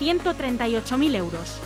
138.000 0.00 1.14
euros. 1.16 1.60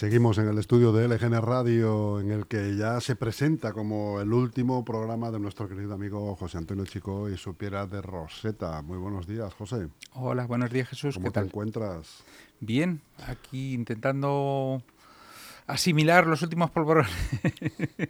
Seguimos 0.00 0.38
en 0.38 0.48
el 0.48 0.56
estudio 0.56 0.92
de 0.92 1.06
LGN 1.08 1.42
Radio, 1.42 2.20
en 2.20 2.30
el 2.30 2.46
que 2.46 2.74
ya 2.74 3.02
se 3.02 3.16
presenta 3.16 3.74
como 3.74 4.18
el 4.22 4.32
último 4.32 4.82
programa 4.82 5.30
de 5.30 5.38
nuestro 5.38 5.68
querido 5.68 5.92
amigo 5.92 6.34
José 6.36 6.56
Antonio 6.56 6.86
Chico 6.86 7.28
y 7.28 7.36
su 7.36 7.54
piedra 7.54 7.86
de 7.86 8.00
Roseta. 8.00 8.80
Muy 8.80 8.96
buenos 8.96 9.26
días, 9.26 9.52
José. 9.52 9.88
Hola, 10.14 10.46
buenos 10.46 10.70
días, 10.70 10.88
Jesús. 10.88 11.16
¿Cómo 11.16 11.24
¿Qué 11.26 11.30
te 11.32 11.34
tal? 11.34 11.44
encuentras? 11.48 12.24
Bien, 12.60 13.02
aquí 13.26 13.74
intentando 13.74 14.82
asimilar 15.66 16.26
los 16.26 16.40
últimos 16.40 16.70
polvorones. 16.70 17.12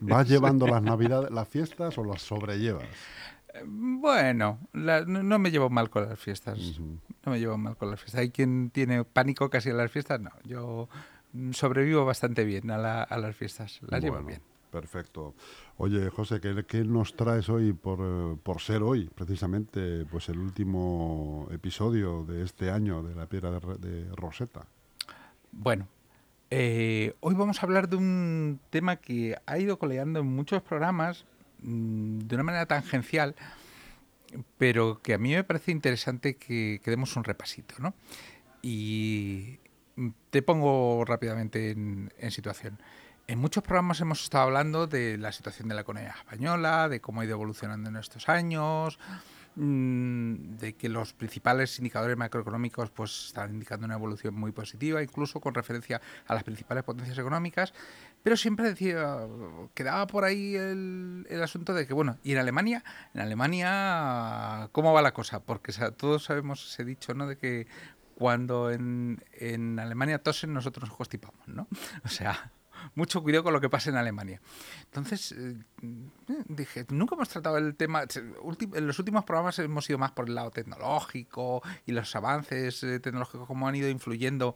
¿Vas 0.01 0.29
llevando 0.29 0.69
las 0.69 0.85
navidades, 0.85 1.33
las 1.33 1.49
fiestas 1.49 1.99
o 1.99 2.05
las 2.05 2.23
sobrellevas? 2.23 2.87
bueno, 3.67 4.61
la- 4.73 5.05
no, 5.05 5.25
no 5.25 5.41
me 5.41 5.51
llevo 5.51 5.71
mal 5.71 5.91
con 5.91 6.09
las 6.09 6.21
fiestas. 6.21 6.57
No 7.27 7.33
me 7.33 7.41
llevo 7.41 7.59
mal 7.59 7.77
con 7.77 7.91
las 7.91 7.99
fiestas. 7.99 8.21
Hay 8.21 8.31
quien 8.31 8.71
tiene 8.71 9.03
pánico 9.03 9.51
casi 9.51 9.71
a 9.71 9.75
las 9.75 9.91
fiestas. 9.91 10.21
No, 10.21 10.31
yo 10.45 10.89
sobrevivo 11.53 12.05
bastante 12.05 12.45
bien 12.45 12.71
a, 12.71 12.79
la- 12.79 13.03
a 13.03 13.19
las 13.19 13.37
fiestas. 13.37 13.81
Las 13.89 14.03
llevo 14.03 14.15
Bueno, 14.17 14.29
bien. 14.29 14.41
Perfecto. 14.71 15.35
Oye, 15.79 16.11
José, 16.11 16.41
¿qué, 16.41 16.65
qué 16.67 16.85
nos 16.85 17.17
traes 17.17 17.49
hoy 17.49 17.73
por, 17.73 17.99
eh, 18.01 18.37
por 18.41 18.61
ser 18.61 18.83
hoy, 18.85 19.11
precisamente, 19.13 20.05
pues 20.07 20.29
el 20.29 20.39
último 20.39 21.49
episodio 21.51 22.25
de 22.25 22.45
este 22.45 22.71
año 22.71 23.03
de 23.03 23.15
la 23.17 23.27
piedra 23.27 23.51
de, 23.51 23.59
de 23.79 24.15
Roseta? 24.15 24.67
Bueno, 25.51 25.89
eh, 26.51 27.15
hoy 27.19 27.35
vamos 27.35 27.61
a 27.61 27.67
hablar 27.67 27.89
de 27.89 27.97
un 27.97 28.61
tema 28.71 28.97
que 28.97 29.37
ha 29.45 29.59
ido 29.59 29.77
coleando 29.79 30.21
en 30.21 30.27
muchos 30.27 30.63
programas 30.63 31.25
mm, 31.63 32.19
de 32.21 32.35
una 32.37 32.45
manera 32.45 32.67
tangencial, 32.67 33.35
pero 34.57 35.01
que 35.03 35.15
a 35.15 35.19
mí 35.19 35.35
me 35.35 35.43
parece 35.43 35.73
interesante 35.73 36.37
que, 36.37 36.81
que 36.85 36.91
demos 36.93 37.17
un 37.17 37.25
repasito, 37.25 37.75
¿no? 37.81 37.93
Y 38.63 39.59
mm, 39.65 39.70
te 40.31 40.43
pongo 40.43 41.05
rápidamente 41.05 41.71
en, 41.71 42.31
situación. 42.31 42.79
En 43.27 43.39
muchos 43.39 43.63
programas 43.63 44.01
hemos 44.01 44.23
estado 44.23 44.45
hablando 44.45 44.87
de 44.87 45.19
la 45.19 45.33
situación 45.33 45.69
de 45.69 45.75
la 45.75 45.83
economía 45.83 46.15
española, 46.17 46.89
de 46.89 47.01
cómo 47.01 47.21
ha 47.21 47.25
ido 47.25 47.35
evolucionando 47.35 47.89
en 47.89 47.97
estos 47.97 48.29
años, 48.29 48.99
mm, 49.55 50.57
de 50.57 50.75
que 50.75 50.89
los 50.89 51.13
principales 51.13 51.79
indicadores 51.79 52.17
macroeconómicos 52.17 52.91
pues 52.91 53.27
están 53.27 53.53
indicando 53.55 53.87
una 53.87 53.95
evolución 53.95 54.35
muy 54.35 54.53
positiva, 54.53 55.03
incluso 55.03 55.41
con 55.41 55.55
referencia 55.55 56.01
a 56.27 56.35
las 56.35 56.43
principales 56.43 56.83
potencias 56.83 57.19
económicas, 57.19 57.73
pero 58.23 58.37
siempre 58.37 58.67
decía, 58.67 59.19
quedaba 59.75 60.07
por 60.07 60.25
ahí 60.25 60.57
el, 60.57 61.27
el 61.31 61.43
asunto 61.43 61.73
de 61.73 61.87
que, 61.87 61.95
bueno, 61.95 62.19
y 62.25 62.33
en 62.33 62.39
Alemania, 62.39 62.83
en 63.15 63.21
Alemania, 63.21 64.69
¿cómo 64.73 64.93
va 64.93 65.03
la 65.03 65.13
cosa? 65.13 65.41
Porque 65.41 65.73
todos 65.97 66.25
sabemos 66.25 66.73
ese 66.73 66.85
dicho, 66.85 67.15
¿no? 67.15 67.27
De 67.27 67.37
que 67.37 67.67
cuando 68.21 68.71
en, 68.71 69.25
en 69.33 69.79
Alemania 69.79 70.23
tosen, 70.23 70.53
nosotros 70.53 70.91
nos 70.91 70.97
constipamos, 70.99 71.41
¿no? 71.49 71.67
O 72.05 72.09
sea, 72.09 72.53
mucho 72.95 73.23
cuidado 73.23 73.45
con 73.45 73.55
lo 73.55 73.63
que 73.63 73.71
pasa 73.71 73.89
en 73.89 73.97
Alemania. 73.97 74.43
Entonces, 74.85 75.33
eh, 75.33 75.57
dije, 76.47 76.85
nunca 76.91 77.15
hemos 77.15 77.31
tratado 77.31 77.57
el 77.57 77.75
tema, 77.77 78.03
en 78.03 78.87
los 78.87 78.99
últimos 78.99 79.25
programas 79.25 79.59
hemos 79.59 79.89
ido 79.89 79.99
más 79.99 80.13
por 80.13 80.29
el 80.29 80.35
lado 80.35 80.51
tecnológico 80.51 81.63
y 81.87 81.93
los 81.93 82.15
avances 82.15 82.83
eh, 82.83 83.01
tecnológicos, 83.01 83.47
cómo 83.47 83.67
han 83.67 83.75
ido 83.75 83.89
influyendo 83.89 84.55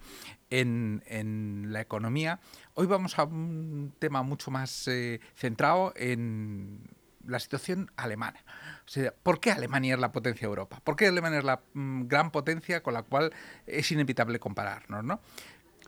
en, 0.50 1.02
en 1.06 1.72
la 1.72 1.80
economía. 1.80 2.40
Hoy 2.74 2.86
vamos 2.86 3.18
a 3.18 3.24
un 3.24 3.94
tema 3.98 4.22
mucho 4.22 4.50
más 4.50 4.86
eh, 4.88 5.22
centrado 5.36 5.94
en 5.96 6.80
la 7.26 7.38
situación 7.40 7.90
alemana. 7.96 8.40
O 8.86 8.88
sea, 8.88 9.12
¿por 9.22 9.40
qué 9.40 9.50
Alemania 9.52 9.94
es 9.94 10.00
la 10.00 10.12
potencia 10.12 10.42
de 10.42 10.50
Europa? 10.50 10.80
¿Por 10.84 10.96
qué 10.96 11.06
Alemania 11.08 11.38
es 11.38 11.44
la 11.44 11.60
mm, 11.74 12.06
gran 12.06 12.30
potencia 12.30 12.82
con 12.82 12.94
la 12.94 13.02
cual 13.02 13.32
es 13.66 13.90
inevitable 13.92 14.38
compararnos, 14.38 15.04
no? 15.04 15.20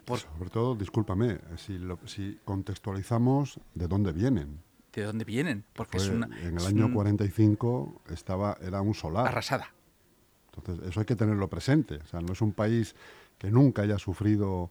Por- 0.05 0.21
Sobre 0.21 0.51
todo, 0.51 0.75
discúlpame, 0.75 1.39
si, 1.57 1.79
lo- 1.79 1.99
si 2.07 2.39
contextualizamos 2.45 3.61
de 3.75 3.89
dónde 3.89 4.13
vienen. 4.13 4.61
¿De 4.93 5.03
dónde 5.03 5.25
vienen? 5.25 5.65
Porque 5.75 5.99
es 5.99 6.07
Fue 6.07 6.17
una 6.17 6.27
en 6.27 6.49
el 6.49 6.57
es 6.57 6.67
año 6.67 6.87
un- 6.87 6.95
45 6.95 8.03
estaba, 8.11 8.57
era 8.63 8.81
un 8.81 8.95
solar. 8.95 9.27
arrasada. 9.27 9.73
Entonces, 10.55 10.89
eso 10.89 11.01
hay 11.01 11.07
que 11.07 11.17
tenerlo 11.17 11.49
presente. 11.49 11.97
O 11.97 12.07
sea, 12.07 12.21
no 12.21 12.33
es 12.33 12.41
un 12.41 12.53
país 12.53 12.95
que 13.39 13.51
nunca 13.51 13.83
haya 13.83 13.99
sufrido 13.99 14.71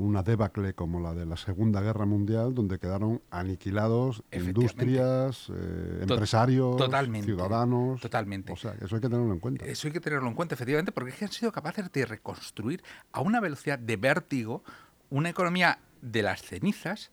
una 0.00 0.22
debacle 0.22 0.74
como 0.74 0.98
la 1.00 1.14
de 1.14 1.26
la 1.26 1.36
Segunda 1.36 1.80
Guerra 1.80 2.06
Mundial, 2.06 2.54
donde 2.54 2.78
quedaron 2.78 3.22
aniquilados 3.30 4.22
industrias, 4.32 5.50
eh, 5.54 5.98
empresarios, 6.02 6.76
totalmente, 6.76 7.26
ciudadanos. 7.26 8.00
totalmente. 8.00 8.52
O 8.52 8.56
sea, 8.56 8.74
eso 8.80 8.96
hay 8.96 9.02
que 9.02 9.08
tenerlo 9.08 9.32
en 9.32 9.40
cuenta. 9.40 9.64
Eso 9.66 9.88
hay 9.88 9.92
que 9.92 10.00
tenerlo 10.00 10.28
en 10.28 10.34
cuenta, 10.34 10.54
efectivamente, 10.54 10.90
porque 10.92 11.10
es 11.10 11.16
que 11.16 11.24
han 11.26 11.32
sido 11.32 11.52
capaces 11.52 11.92
de 11.92 12.06
reconstruir 12.06 12.82
a 13.12 13.20
una 13.20 13.40
velocidad 13.40 13.78
de 13.78 13.96
vértigo 13.96 14.64
una 15.10 15.28
economía 15.28 15.78
de 16.00 16.22
las 16.22 16.42
cenizas, 16.42 17.10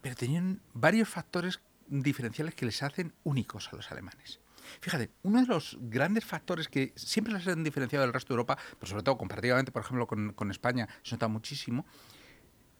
pero 0.00 0.16
tenían 0.16 0.60
varios 0.74 1.08
factores 1.08 1.60
diferenciales 1.86 2.54
que 2.54 2.66
les 2.66 2.82
hacen 2.82 3.12
únicos 3.22 3.72
a 3.72 3.76
los 3.76 3.90
alemanes. 3.92 4.39
Fíjate, 4.80 5.10
uno 5.22 5.40
de 5.40 5.46
los 5.46 5.78
grandes 5.80 6.24
factores 6.24 6.68
que 6.68 6.92
siempre 6.96 7.32
les 7.32 7.46
han 7.46 7.64
diferenciado 7.64 8.04
del 8.04 8.12
resto 8.12 8.34
de 8.34 8.34
Europa, 8.34 8.58
pero 8.78 8.90
sobre 8.90 9.02
todo 9.02 9.18
comparativamente, 9.18 9.72
por 9.72 9.82
ejemplo, 9.82 10.06
con, 10.06 10.32
con 10.32 10.50
España, 10.50 10.88
se 11.02 11.14
nota 11.14 11.28
muchísimo, 11.28 11.86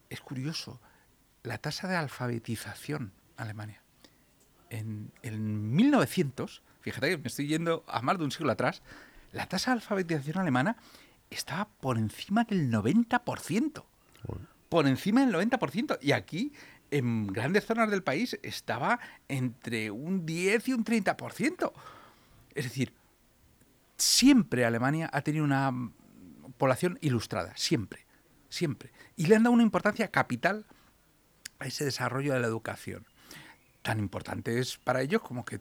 es 0.09 0.21
curioso, 0.21 0.81
la 1.43 1.59
tasa 1.59 1.89
de 1.89 1.97
alfabetización 1.97 3.13
en 3.37 3.43
Alemania. 3.43 3.83
En, 4.69 5.13
en 5.23 5.75
1900, 5.75 6.63
fíjate 6.81 7.11
que 7.11 7.19
me 7.19 7.29
estoy 7.29 7.49
yendo 7.49 7.85
a 7.89 8.03
más 8.03 8.19
de 8.19 8.25
un 8.25 8.31
siglo 8.31 8.53
atrás, 8.53 8.83
la 9.33 9.47
tasa 9.47 9.71
de 9.71 9.77
alfabetización 9.77 10.39
alemana 10.39 10.77
estaba 11.31 11.69
por 11.69 11.97
encima 11.97 12.45
del 12.45 12.71
90%. 12.71 13.85
Joder. 14.27 14.47
Por 14.69 14.87
encima 14.87 15.25
del 15.25 15.35
90%. 15.35 15.99
Y 16.01 16.13
aquí, 16.13 16.53
en 16.91 17.27
grandes 17.29 17.67
zonas 17.67 17.91
del 17.91 18.03
país, 18.03 18.39
estaba 18.43 19.01
entre 19.29 19.91
un 19.91 20.27
10 20.27 20.69
y 20.69 20.73
un 20.73 20.85
30%. 20.85 21.73
Es 22.55 22.65
decir, 22.65 22.93
siempre 23.97 24.65
Alemania 24.65 25.09
ha 25.13 25.23
tenido 25.23 25.45
una 25.45 25.73
población 26.57 26.99
ilustrada, 27.01 27.53
siempre, 27.57 28.07
siempre. 28.49 28.93
Y 29.17 29.27
le 29.27 29.37
han 29.37 29.45
dado 29.45 29.55
una 29.55 29.63
importancia 29.63 30.09
capital 30.09 30.67
a 31.59 31.67
ese 31.67 31.85
desarrollo 31.85 32.33
de 32.33 32.41
la 32.41 32.47
educación. 32.47 33.07
Tan 33.83 33.99
importante 33.99 34.59
es 34.59 34.77
para 34.77 35.01
ellos 35.01 35.23
como 35.23 35.45
que 35.45 35.61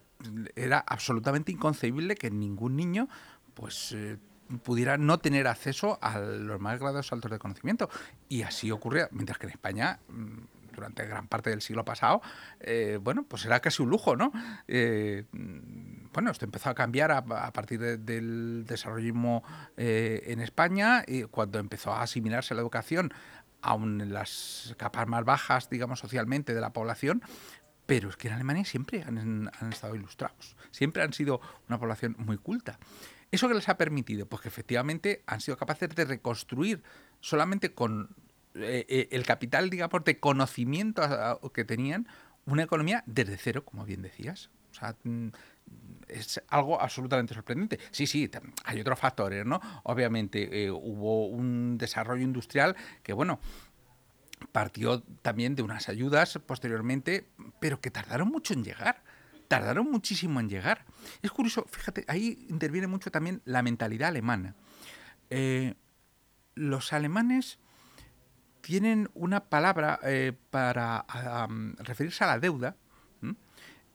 era 0.54 0.78
absolutamente 0.78 1.52
inconcebible 1.52 2.16
que 2.16 2.30
ningún 2.30 2.76
niño 2.76 3.08
pues 3.54 3.92
eh, 3.92 4.18
pudiera 4.62 4.98
no 4.98 5.18
tener 5.18 5.46
acceso 5.46 5.98
a 6.02 6.18
los 6.18 6.60
más 6.60 6.78
grados 6.78 7.12
altos 7.12 7.30
de 7.30 7.38
conocimiento. 7.38 7.88
Y 8.28 8.42
así 8.42 8.70
ocurría, 8.70 9.08
mientras 9.12 9.38
que 9.38 9.46
en 9.46 9.52
España 9.52 10.00
mm, 10.08 10.59
durante 10.74 11.06
gran 11.06 11.28
parte 11.28 11.50
del 11.50 11.62
siglo 11.62 11.84
pasado, 11.84 12.22
eh, 12.60 12.98
bueno, 13.00 13.24
pues 13.28 13.44
era 13.44 13.60
casi 13.60 13.82
un 13.82 13.90
lujo, 13.90 14.16
¿no? 14.16 14.32
Eh, 14.68 15.24
mm, 15.32 16.12
bueno, 16.12 16.30
esto 16.30 16.44
empezó 16.44 16.70
a 16.70 16.74
cambiar 16.74 17.12
a, 17.12 17.24
partir 17.52 17.78
de- 17.80 17.96
del 17.96 18.64
desarrollismo 18.66 19.42
eh, 19.76 20.22
en 20.26 20.40
España, 20.40 21.04
cuando 21.30 21.58
empezó 21.58 21.92
a 21.92 22.02
asimilarse 22.02 22.54
la 22.54 22.60
educación, 22.60 23.12
aún 23.62 24.00
en 24.00 24.12
las 24.12 24.74
capas 24.78 25.06
más 25.06 25.24
bajas, 25.24 25.70
digamos, 25.70 25.98
socialmente 26.00 26.54
de 26.54 26.60
la 26.60 26.72
población, 26.72 27.22
pero 27.86 28.08
es 28.08 28.16
que 28.16 28.28
en 28.28 28.34
Alemania 28.34 28.64
siempre 28.64 29.02
han, 29.02 29.50
han 29.60 29.72
estado 29.72 29.94
ilustrados, 29.94 30.56
siempre 30.70 31.02
han 31.02 31.12
sido 31.12 31.40
una 31.68 31.78
población 31.78 32.16
muy 32.18 32.38
culta. 32.38 32.78
¿Eso 33.30 33.46
que 33.48 33.54
les 33.54 33.68
ha 33.68 33.76
permitido? 33.76 34.26
Pues 34.26 34.42
que 34.42 34.48
efectivamente 34.48 35.22
han 35.26 35.40
sido 35.40 35.56
capaces 35.56 35.88
de 35.90 36.04
reconstruir 36.04 36.82
solamente 37.20 37.74
con 37.74 38.08
eh, 38.62 38.86
eh, 38.88 39.08
el 39.10 39.24
capital, 39.24 39.70
digamos, 39.70 40.04
de 40.04 40.18
conocimiento 40.18 41.02
que 41.52 41.64
tenían, 41.64 42.06
una 42.46 42.62
economía 42.62 43.02
desde 43.06 43.36
cero, 43.36 43.64
como 43.64 43.84
bien 43.84 44.02
decías. 44.02 44.50
O 44.70 44.74
sea, 44.74 44.96
mm, 45.04 45.28
es 46.08 46.42
algo 46.48 46.80
absolutamente 46.80 47.34
sorprendente. 47.34 47.78
Sí, 47.90 48.06
sí, 48.06 48.30
hay 48.64 48.80
otros 48.80 48.98
factores, 48.98 49.44
¿no? 49.46 49.60
Obviamente 49.84 50.64
eh, 50.64 50.70
hubo 50.70 51.28
un 51.28 51.78
desarrollo 51.78 52.22
industrial 52.22 52.76
que, 53.02 53.12
bueno, 53.12 53.40
partió 54.52 55.02
también 55.22 55.54
de 55.54 55.62
unas 55.62 55.88
ayudas 55.88 56.38
posteriormente, 56.46 57.28
pero 57.60 57.80
que 57.80 57.90
tardaron 57.90 58.28
mucho 58.28 58.54
en 58.54 58.64
llegar. 58.64 59.02
Tardaron 59.48 59.90
muchísimo 59.90 60.40
en 60.40 60.48
llegar. 60.48 60.84
Es 61.22 61.30
curioso, 61.30 61.66
fíjate, 61.68 62.04
ahí 62.08 62.46
interviene 62.48 62.86
mucho 62.86 63.10
también 63.10 63.42
la 63.44 63.62
mentalidad 63.62 64.08
alemana. 64.08 64.54
los 66.54 66.92
alemanes 66.92 67.58
tienen 68.60 69.08
una 69.14 69.40
palabra 69.44 70.00
eh, 70.02 70.32
para 70.50 71.04
referirse 71.78 72.24
a 72.24 72.28
la 72.28 72.38
deuda 72.38 72.76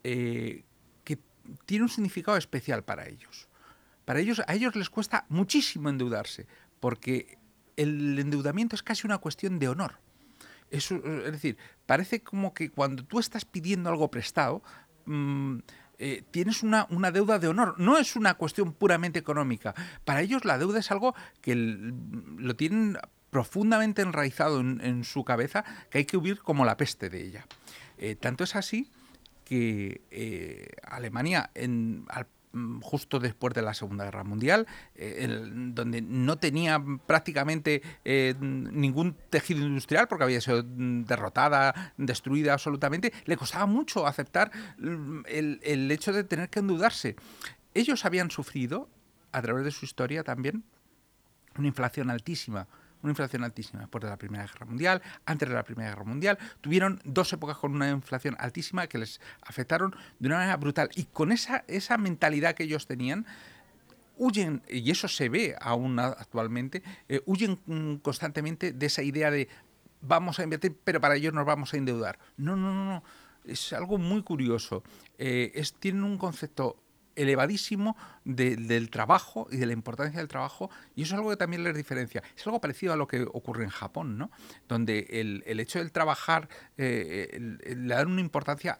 eh, 0.03 0.63
que 1.03 1.19
tiene 1.65 1.83
un 1.83 1.89
significado 1.89 2.37
especial 2.37 2.83
para 2.83 3.07
ellos. 3.07 3.47
Para 4.05 4.19
ellos, 4.19 4.41
a 4.45 4.53
ellos 4.53 4.75
les 4.75 4.89
cuesta 4.89 5.25
muchísimo 5.29 5.89
endeudarse, 5.89 6.45
porque 6.79 7.39
el 7.75 8.17
endeudamiento 8.19 8.75
es 8.75 8.83
casi 8.83 9.07
una 9.07 9.17
cuestión 9.17 9.57
de 9.57 9.69
honor. 9.69 9.97
Es, 10.69 10.91
es 10.91 11.31
decir, 11.31 11.57
parece 11.85 12.21
como 12.21 12.53
que 12.53 12.69
cuando 12.69 13.03
tú 13.03 13.19
estás 13.19 13.45
pidiendo 13.45 13.89
algo 13.89 14.11
prestado, 14.11 14.61
mm, 15.05 15.57
eh, 15.97 16.23
tienes 16.29 16.61
una, 16.61 16.87
una, 16.89 17.11
deuda 17.11 17.39
de 17.39 17.47
honor. 17.47 17.79
No 17.79 17.97
es 17.97 18.15
una 18.15 18.33
cuestión 18.35 18.73
puramente 18.73 19.17
económica. 19.17 19.73
Para 20.03 20.21
ellos 20.21 20.45
la 20.45 20.57
deuda 20.57 20.79
es 20.79 20.91
algo 20.91 21.15
que 21.41 21.55
lo 21.55 22.55
tienen 22.55 22.97
profundamente 23.35 24.01
enraizado 24.01 24.61
en, 24.61 25.03
su 25.03 25.25
cabeza 25.25 25.65
que 25.89 25.97
hay 25.97 26.05
que 26.05 26.15
huir 26.15 26.39
como 26.39 26.63
la 26.63 26.77
peste 26.77 27.09
de 27.09 27.21
ella. 27.21 27.45
Eh, 27.97 28.15
tanto 28.15 28.45
es 28.45 28.55
así 28.55 28.89
que 29.43 30.03
eh, 30.09 30.69
Alemania, 30.83 31.51
en, 31.53 32.05
mm, 32.53 32.79
justo 32.79 33.19
después 33.19 33.53
de 33.53 33.61
la 33.61 33.73
Segunda 33.73 34.05
Guerra 34.05 34.23
Mundial, 34.23 34.67
eh, 34.95 35.27
donde 35.73 36.01
no 36.01 36.37
tenía 36.37 36.81
prácticamente 37.05 37.81
ningún 38.39 39.17
tejido 39.29 39.65
industrial 39.65 40.07
porque 40.07 40.23
había 40.23 40.39
sido 40.39 40.63
mm, 40.63 41.03
derrotada, 41.03 41.93
destruida 41.97 42.53
absolutamente, 42.53 43.11
le 43.25 43.35
costaba 43.35 43.65
mucho 43.65 44.07
aceptar 44.07 44.49
mm, 44.77 45.23
el, 45.27 45.59
el 45.61 45.91
hecho 45.91 46.13
de 46.13 46.23
tener 46.23 46.49
que 46.49 46.59
endeudarse. 46.59 47.17
Ellos 47.73 48.05
habían 48.05 48.31
sufrido, 48.31 48.87
a 49.33 49.41
través 49.41 49.65
de 49.65 49.71
su 49.71 49.83
historia 49.83 50.23
también, 50.23 50.63
una 51.57 51.67
inflación 51.67 52.09
altísima 52.09 52.69
una 53.05 53.11
inflación 53.11 53.43
altísima 53.43 53.81
después 53.81 54.03
de 54.03 54.09
la 54.09 54.17
Primera 54.17 54.45
Guerra 54.45 54.65
Mundial, 54.65 55.01
antes 55.25 55.47
de 55.47 55.55
la 55.55 55.63
Primera 55.63 55.89
Guerra 55.89 56.03
Mundial. 56.03 56.37
Tuvieron 56.61 56.99
dos 57.05 57.31
épocas 57.31 57.57
con 57.57 57.73
una 57.73 57.89
inflación 57.89 58.35
altísima 58.39 58.87
que 58.87 58.97
les 58.97 59.21
afectaron 59.41 59.95
de 60.19 60.27
una 60.27 60.37
manera 60.37 60.57
brutal. 60.57 60.89
Y 60.95 61.05
con 61.05 61.31
esa, 61.31 61.63
esa 61.67 61.97
mentalidad 61.97 62.55
que 62.55 62.63
ellos 62.63 62.87
tenían, 62.87 63.25
huyen, 64.17 64.63
y 64.67 64.89
eso 64.91 65.07
se 65.07 65.29
ve 65.29 65.55
aún 65.61 65.99
actualmente, 65.99 66.81
eh, 67.07 67.21
huyen 67.25 67.59
mm, 67.65 67.95
constantemente 67.97 68.73
de 68.73 68.85
esa 68.85 69.03
idea 69.03 69.29
de 69.29 69.47
vamos 70.01 70.39
a 70.39 70.43
invertir, 70.43 70.75
pero 70.83 70.99
para 70.99 71.15
ellos 71.15 71.33
nos 71.33 71.45
vamos 71.45 71.73
a 71.73 71.77
endeudar. 71.77 72.19
No, 72.37 72.55
no, 72.55 72.73
no, 72.73 72.85
no. 72.85 73.03
Es 73.45 73.73
algo 73.73 73.99
muy 73.99 74.23
curioso. 74.23 74.83
Eh, 75.17 75.51
es, 75.53 75.73
tienen 75.73 76.03
un 76.03 76.17
concepto 76.17 76.77
elevadísimo 77.15 77.95
del 78.23 78.89
trabajo 78.89 79.47
y 79.51 79.57
de 79.57 79.65
la 79.65 79.73
importancia 79.73 80.19
del 80.19 80.27
trabajo, 80.27 80.69
y 80.95 81.03
eso 81.03 81.15
es 81.15 81.19
algo 81.19 81.29
que 81.29 81.37
también 81.37 81.63
les 81.63 81.75
diferencia. 81.75 82.23
Es 82.35 82.45
algo 82.45 82.59
parecido 82.61 82.93
a 82.93 82.95
lo 82.95 83.07
que 83.07 83.23
ocurre 83.23 83.63
en 83.63 83.69
Japón, 83.69 84.17
¿no? 84.17 84.31
donde 84.67 85.07
el, 85.09 85.43
el 85.45 85.59
hecho 85.59 85.79
del 85.79 85.91
trabajar 85.91 86.49
eh, 86.77 87.37
le 87.39 87.93
dan 87.93 88.07
una 88.07 88.21
importancia 88.21 88.79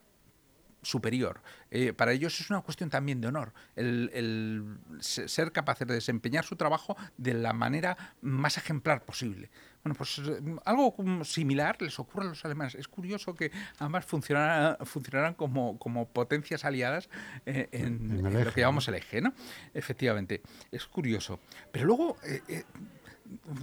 superior. 0.85 1.41
Eh, 1.71 1.93
para 1.93 2.13
ellos 2.13 2.39
es 2.39 2.49
una 2.49 2.61
cuestión 2.61 2.89
también 2.89 3.19
de 3.19 3.27
honor, 3.27 3.53
el, 3.75 4.77
ser 4.99 5.51
capaces 5.51 5.87
de 5.87 5.95
desempeñar 5.95 6.45
su 6.45 6.55
trabajo 6.55 6.95
de 7.17 7.33
la 7.33 7.53
manera 7.53 7.97
más 8.21 8.57
ejemplar 8.57 9.03
posible. 9.03 9.49
Bueno, 9.83 9.95
pues 9.95 10.19
eh, 10.19 10.41
algo 10.63 10.95
similar 11.23 11.81
les 11.81 11.99
ocurre 11.99 12.25
a 12.25 12.29
los 12.29 12.45
alemanes. 12.45 12.75
Es 12.75 12.87
curioso 12.87 13.35
que 13.35 13.51
ambas 13.79 14.05
funcionaran, 14.05 15.33
como, 15.33 15.77
como 15.79 16.07
potencias 16.07 16.65
aliadas 16.65 17.09
eh, 17.45 17.67
en, 17.71 18.23
lo 18.23 18.53
que 18.53 18.61
llamamos 18.61 18.87
el 18.87 18.95
eje, 18.95 19.21
¿no? 19.21 19.33
Efectivamente, 19.73 20.41
es 20.71 20.85
curioso. 20.85 21.39
Pero 21.71 21.85
luego 21.85 22.17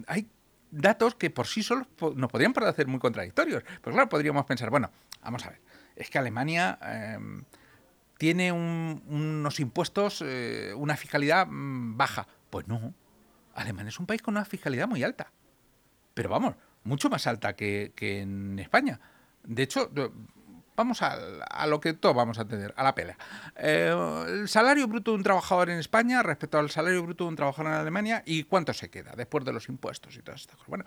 hay 0.06 0.28
datos 0.70 1.14
que 1.14 1.30
por 1.30 1.46
sí 1.46 1.62
solos 1.62 1.86
nos 2.16 2.30
podrían 2.30 2.52
parecer 2.52 2.86
muy 2.86 2.98
contradictorios. 2.98 3.62
Pues 3.80 3.94
claro, 3.94 4.08
podríamos 4.08 4.44
pensar, 4.44 4.70
bueno, 4.70 4.90
vamos 5.22 5.44
a 5.46 5.50
ver 5.50 5.71
es 5.96 6.10
que 6.10 6.18
Alemania 6.18 6.78
em, 6.82 7.44
tiene 8.18 8.52
unos 8.52 9.60
impuestos, 9.60 10.22
eh, 10.24 10.72
una 10.76 10.96
fiscalidad 10.96 11.46
mm, 11.48 11.96
baja. 11.96 12.26
Pues 12.50 12.68
no, 12.68 12.94
Alemania 13.54 13.88
es 13.88 13.98
un 13.98 14.06
país 14.06 14.22
con 14.22 14.34
una 14.34 14.44
fiscalidad 14.44 14.88
muy 14.88 15.02
alta. 15.02 15.32
Pero 16.14 16.28
vamos, 16.28 16.54
mucho 16.84 17.10
más 17.10 17.26
alta 17.26 17.54
que, 17.56 17.92
en 17.98 18.58
España. 18.58 19.00
De 19.42 19.62
hecho, 19.62 19.90
vamos 20.76 21.02
a, 21.02 21.66
lo 21.66 21.80
que 21.80 21.94
todos 21.94 22.14
vamos 22.14 22.38
a 22.38 22.46
tener, 22.46 22.72
a 22.76 22.84
la 22.84 22.94
pelea. 22.94 23.16
Eh, 23.56 23.92
el 24.28 24.48
salario 24.48 24.86
bruto 24.88 25.12
de 25.12 25.16
un 25.16 25.22
trabajador 25.22 25.70
en 25.70 25.78
España 25.78 26.22
respecto 26.22 26.58
al 26.58 26.70
salario 26.70 27.02
bruto 27.02 27.24
de 27.24 27.28
un 27.30 27.36
trabajador 27.36 27.72
en 27.72 27.78
Alemania 27.78 28.22
y 28.26 28.44
cuánto 28.44 28.72
se 28.72 28.90
queda 28.90 29.12
después 29.16 29.44
de 29.44 29.52
los 29.52 29.68
impuestos 29.68 30.16
y 30.16 30.22
todas 30.22 30.42
estas 30.42 30.56
cosas. 30.56 30.68
Bueno, 30.68 30.84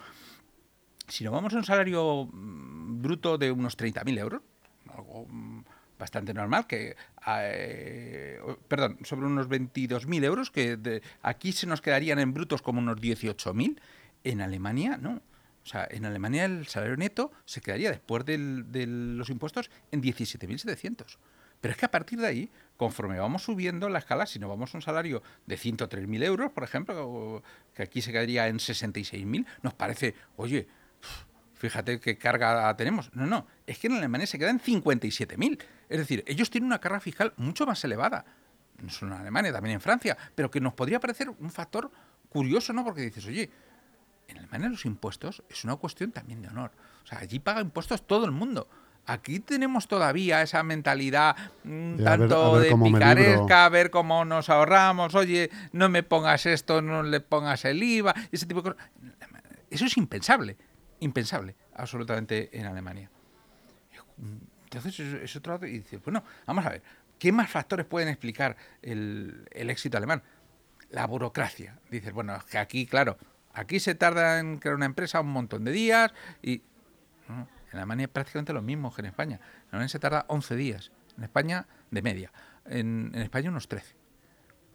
si 1.08 1.24
nos 1.24 1.34
vamos 1.34 1.54
a 1.54 1.58
un 1.58 1.64
salario 1.64 2.30
mm, 2.32 3.02
bruto 3.02 3.38
de 3.38 3.52
unos 3.52 3.78
30.000 3.78 4.20
euros, 4.20 4.42
algo 4.96 5.26
mm, 5.28 5.64
bastante 5.98 6.34
normal, 6.34 6.68
que, 6.68 6.96
eh, 7.28 8.40
perdón, 8.68 9.00
sobre 9.04 9.28
unos 9.28 9.48
22.000 9.48 10.24
euros, 10.24 10.52
que 10.52 11.02
aquí 11.22 11.52
se 11.52 11.68
nos 11.68 11.82
quedarían 11.82 12.20
en 12.20 12.34
brutos 12.34 12.62
como 12.62 12.80
unos 12.80 12.98
18.000, 12.98 13.80
en 14.24 14.42
Alemania 14.42 14.98
no. 14.98 15.22
O 15.64 15.68
sea, 15.68 15.88
en 15.90 16.06
Alemania 16.06 16.46
el 16.46 16.68
salario 16.68 16.96
neto 16.96 17.32
se 17.46 17.60
quedaría 17.60 17.90
después 17.90 18.24
de 18.24 18.38
los 18.38 19.30
impuestos 19.30 19.72
en 19.92 20.02
17.700. 20.02 21.18
Pero 21.60 21.72
es 21.72 21.78
que 21.80 21.86
a 21.86 21.92
partir 21.92 22.20
de 22.20 22.28
ahí, 22.28 22.52
conforme 22.78 23.18
vamos 23.18 23.44
subiendo 23.44 23.90
la 23.90 23.98
escala, 23.98 24.28
si 24.28 24.38
no 24.38 24.48
vamos 24.48 24.76
a 24.76 24.78
un 24.78 24.84
salario 24.84 25.24
de 25.48 25.58
103.000 25.58 26.24
euros, 26.24 26.52
por 26.52 26.64
ejemplo, 26.64 27.42
que 27.74 27.82
aquí 27.82 28.04
se 28.04 28.12
quedaría 28.12 28.48
en 28.48 28.58
66.000, 28.58 29.46
nos 29.64 29.74
parece, 29.74 30.14
oye, 30.38 30.68
fíjate 31.70 32.00
qué 32.00 32.18
carga 32.18 32.76
tenemos. 32.76 33.10
No, 33.14 33.26
no, 33.26 33.48
es 33.66 33.78
que 33.80 33.88
en 33.88 33.94
Alemania 33.94 34.28
se 34.28 34.38
quedan 34.38 34.60
57.000. 34.60 35.60
Es 35.90 36.00
decir, 36.00 36.24
ellos 36.28 36.50
tienen 36.50 36.68
una 36.68 36.80
carga 36.80 37.00
fiscal 37.00 37.34
mucho 37.38 37.66
más 37.66 37.84
elevada. 37.84 38.26
No 38.82 38.90
solo 38.90 39.16
en 39.16 39.22
Alemania, 39.22 39.54
también 39.54 39.76
en 39.76 39.82
Francia, 39.82 40.18
pero 40.36 40.52
que 40.52 40.60
nos 40.60 40.74
podría 40.74 41.00
parecer 41.00 41.30
un 41.30 41.50
factor 41.50 41.92
curioso, 42.30 42.74
¿no? 42.74 42.84
Porque 42.84 43.02
dices, 43.02 43.26
oye, 43.26 43.50
en 44.28 44.38
Alemania 44.38 44.70
los 44.70 44.86
impuestos 44.86 45.44
es 45.50 45.64
una 45.64 45.76
cuestión 45.78 46.12
también 46.12 46.42
de 46.42 46.50
honor. 46.50 46.72
O 47.04 47.08
sea, 47.08 47.20
allí 47.20 47.40
paga 47.40 47.62
impuestos 47.62 48.06
todo 48.06 48.26
el 48.26 48.32
mundo. 48.32 48.68
Aquí 49.08 49.40
tenemos 49.40 49.88
todavía 49.88 50.42
esa 50.42 50.64
mentalidad 50.64 51.36
mm, 51.64 52.04
tanto 52.04 52.60
de 52.60 52.76
picaresca, 52.76 53.66
a 53.66 53.70
ver 53.70 53.92
cómo 53.92 54.26
nos 54.26 54.50
ahorramos, 54.50 55.14
oye, 55.14 55.52
no 55.74 55.90
me 55.90 56.02
pongas 56.02 56.48
esto, 56.48 56.82
no 56.82 57.04
le 57.04 57.20
pongas 57.20 57.66
el 57.66 57.84
IVA, 57.84 58.16
ese 58.32 58.48
tipo 58.48 58.62
de 58.64 58.72
cosas. 58.72 58.90
Eso 59.70 59.86
es 59.86 59.98
impensable 59.98 60.58
impensable 61.06 61.56
absolutamente 61.76 62.50
en 62.58 62.66
Alemania. 62.66 63.10
Entonces 64.66 65.00
es, 65.00 65.36
otro 65.36 65.66
y 65.66 65.80
dice, 65.80 65.98
bueno, 65.98 66.24
vamos 66.46 66.66
a 66.66 66.70
ver, 66.70 66.84
¿qué 67.18 67.32
más 67.32 67.50
factores 67.50 67.86
pueden 67.86 68.10
explicar 68.10 68.58
el, 68.82 69.48
éxito 69.52 69.98
alemán? 69.98 70.22
La 70.90 71.06
burocracia. 71.08 71.80
Dices, 71.90 72.12
bueno, 72.12 72.36
es 72.36 72.44
que 72.44 72.58
aquí, 72.58 72.86
claro, 72.86 73.18
aquí 73.54 73.80
se 73.80 73.96
tarda 73.96 74.40
en 74.40 74.58
crear 74.58 74.76
una 74.76 74.86
empresa 74.86 75.22
un 75.22 75.32
montón 75.32 75.64
de 75.64 75.72
días 75.72 76.14
y 76.42 76.62
en 77.28 77.78
Alemania 77.78 78.06
es 78.06 78.12
prácticamente 78.12 78.54
lo 78.54 78.62
mismo 78.62 78.94
que 78.94 79.02
en 79.02 79.08
España. 79.08 79.36
En 79.36 79.70
Alemania 79.70 79.90
se 79.90 80.00
tarda 80.00 80.26
11 80.28 80.56
días, 80.56 80.92
en 81.18 81.24
España 81.24 81.68
de 81.92 82.02
media, 82.02 82.32
en, 82.66 83.12
en 83.14 83.22
España 83.22 83.50
unos 83.50 83.68
13. 83.68 83.96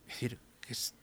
Es 0.06 0.14
decir, 0.14 0.38
que 0.60 0.72
es 0.72 0.94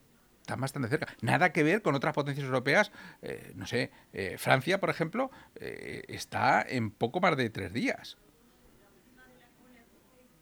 están 0.48 0.62
bastante 0.62 0.88
cerca. 0.88 1.14
Nada 1.22 1.52
que 1.52 1.62
ver 1.62 1.82
con 1.82 1.94
otras 1.94 2.14
potencias 2.14 2.46
europeas. 2.46 2.92
Eh, 3.22 3.52
no 3.56 3.68
sé, 3.68 3.92
eh, 4.14 4.38
Francia, 4.38 4.80
por 4.80 4.90
ejemplo, 4.90 5.30
eh, 5.56 6.04
está 6.08 6.66
en 6.68 6.90
poco 6.90 7.20
más 7.20 7.36
de 7.36 7.50
tres 7.50 7.74
días. 7.74 8.18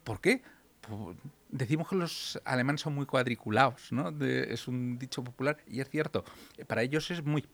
¿Por 0.04 0.20
qué? 0.20 0.42
Decimos 1.48 1.88
que 1.88 1.96
los 1.96 2.40
alemanes 2.44 2.82
son 2.82 2.94
muy 2.94 3.06
cuadriculados, 3.06 3.90
¿no? 3.90 4.10
es 4.24 4.68
un 4.68 4.96
dicho 4.98 5.24
popular 5.24 5.56
y 5.66 5.80
es 5.80 5.90
cierto. 5.90 6.24
Para 6.68 6.82
ellos 6.82 7.10
es 7.10 7.24
muy 7.24 7.44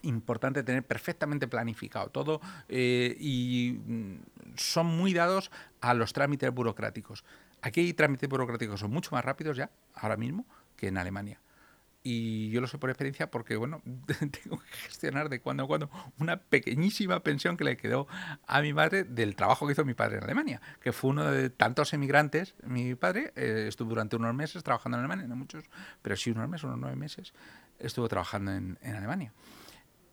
importante 0.00 0.62
tener 0.62 0.82
perfectamente 0.82 1.46
planificado 1.46 2.08
todo 2.08 2.40
y 2.70 3.78
mm, 3.84 4.14
son 4.56 4.86
muy 4.86 5.12
dados 5.12 5.50
a 5.82 5.92
los 5.92 6.14
trámites 6.14 6.50
burocráticos. 6.50 7.22
Aquí 7.60 7.80
hay 7.80 7.92
trámites 7.92 8.26
burocráticos 8.26 8.80
son 8.80 8.90
mucho 8.90 9.10
más 9.12 9.22
rápidos 9.22 9.58
ya, 9.58 9.70
ahora 9.94 10.16
mismo, 10.16 10.46
que 10.76 10.88
en 10.88 10.96
Alemania. 10.96 11.38
Y 12.02 12.48
yo 12.50 12.62
lo 12.62 12.66
sé 12.66 12.78
por 12.78 12.88
experiencia 12.88 13.30
porque, 13.30 13.56
bueno, 13.56 13.82
tengo 14.42 14.58
que 14.58 14.72
gestionar 14.84 15.28
de 15.28 15.40
cuando 15.40 15.64
en 15.64 15.66
cuando 15.68 15.90
una 16.18 16.38
pequeñísima 16.38 17.22
pensión 17.22 17.56
que 17.56 17.64
le 17.64 17.76
quedó 17.76 18.06
a 18.46 18.62
mi 18.62 18.72
madre 18.72 19.04
del 19.04 19.36
trabajo 19.36 19.66
que 19.66 19.72
hizo 19.72 19.84
mi 19.84 19.92
padre 19.94 20.18
en 20.18 20.24
Alemania, 20.24 20.62
que 20.80 20.92
fue 20.92 21.10
uno 21.10 21.30
de 21.30 21.50
tantos 21.50 21.92
emigrantes. 21.92 22.54
Mi 22.64 22.94
padre 22.94 23.32
eh, 23.36 23.66
estuvo 23.68 23.90
durante 23.90 24.16
unos 24.16 24.34
meses 24.34 24.62
trabajando 24.64 24.96
en 24.96 25.04
Alemania, 25.04 25.26
no 25.26 25.36
muchos, 25.36 25.64
pero 26.00 26.16
sí 26.16 26.30
unos 26.30 26.48
meses, 26.48 26.64
unos 26.64 26.78
nueve 26.78 26.96
meses, 26.96 27.34
estuvo 27.78 28.08
trabajando 28.08 28.52
en, 28.52 28.78
Alemania. 28.82 29.34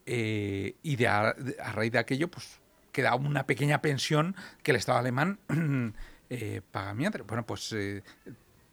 Eh, 0.06 0.76
y 0.84 0.96
de 0.98 1.08
a, 1.08 1.34
raíz 1.74 1.92
de 1.94 2.00
aquello, 2.00 2.30
pues 2.30 2.60
quedaba 2.92 3.16
una 3.16 3.46
pequeña 3.46 3.82
pensión 3.82 4.36
que 4.62 4.72
el 4.72 4.78
Estado 4.78 5.00
alemán 5.00 5.40
eh, 6.30 6.62
paga 6.70 6.90
a 6.90 6.94
mi 6.94 7.06
madre. 7.06 7.24
Bueno, 7.24 7.46
pues 7.46 7.74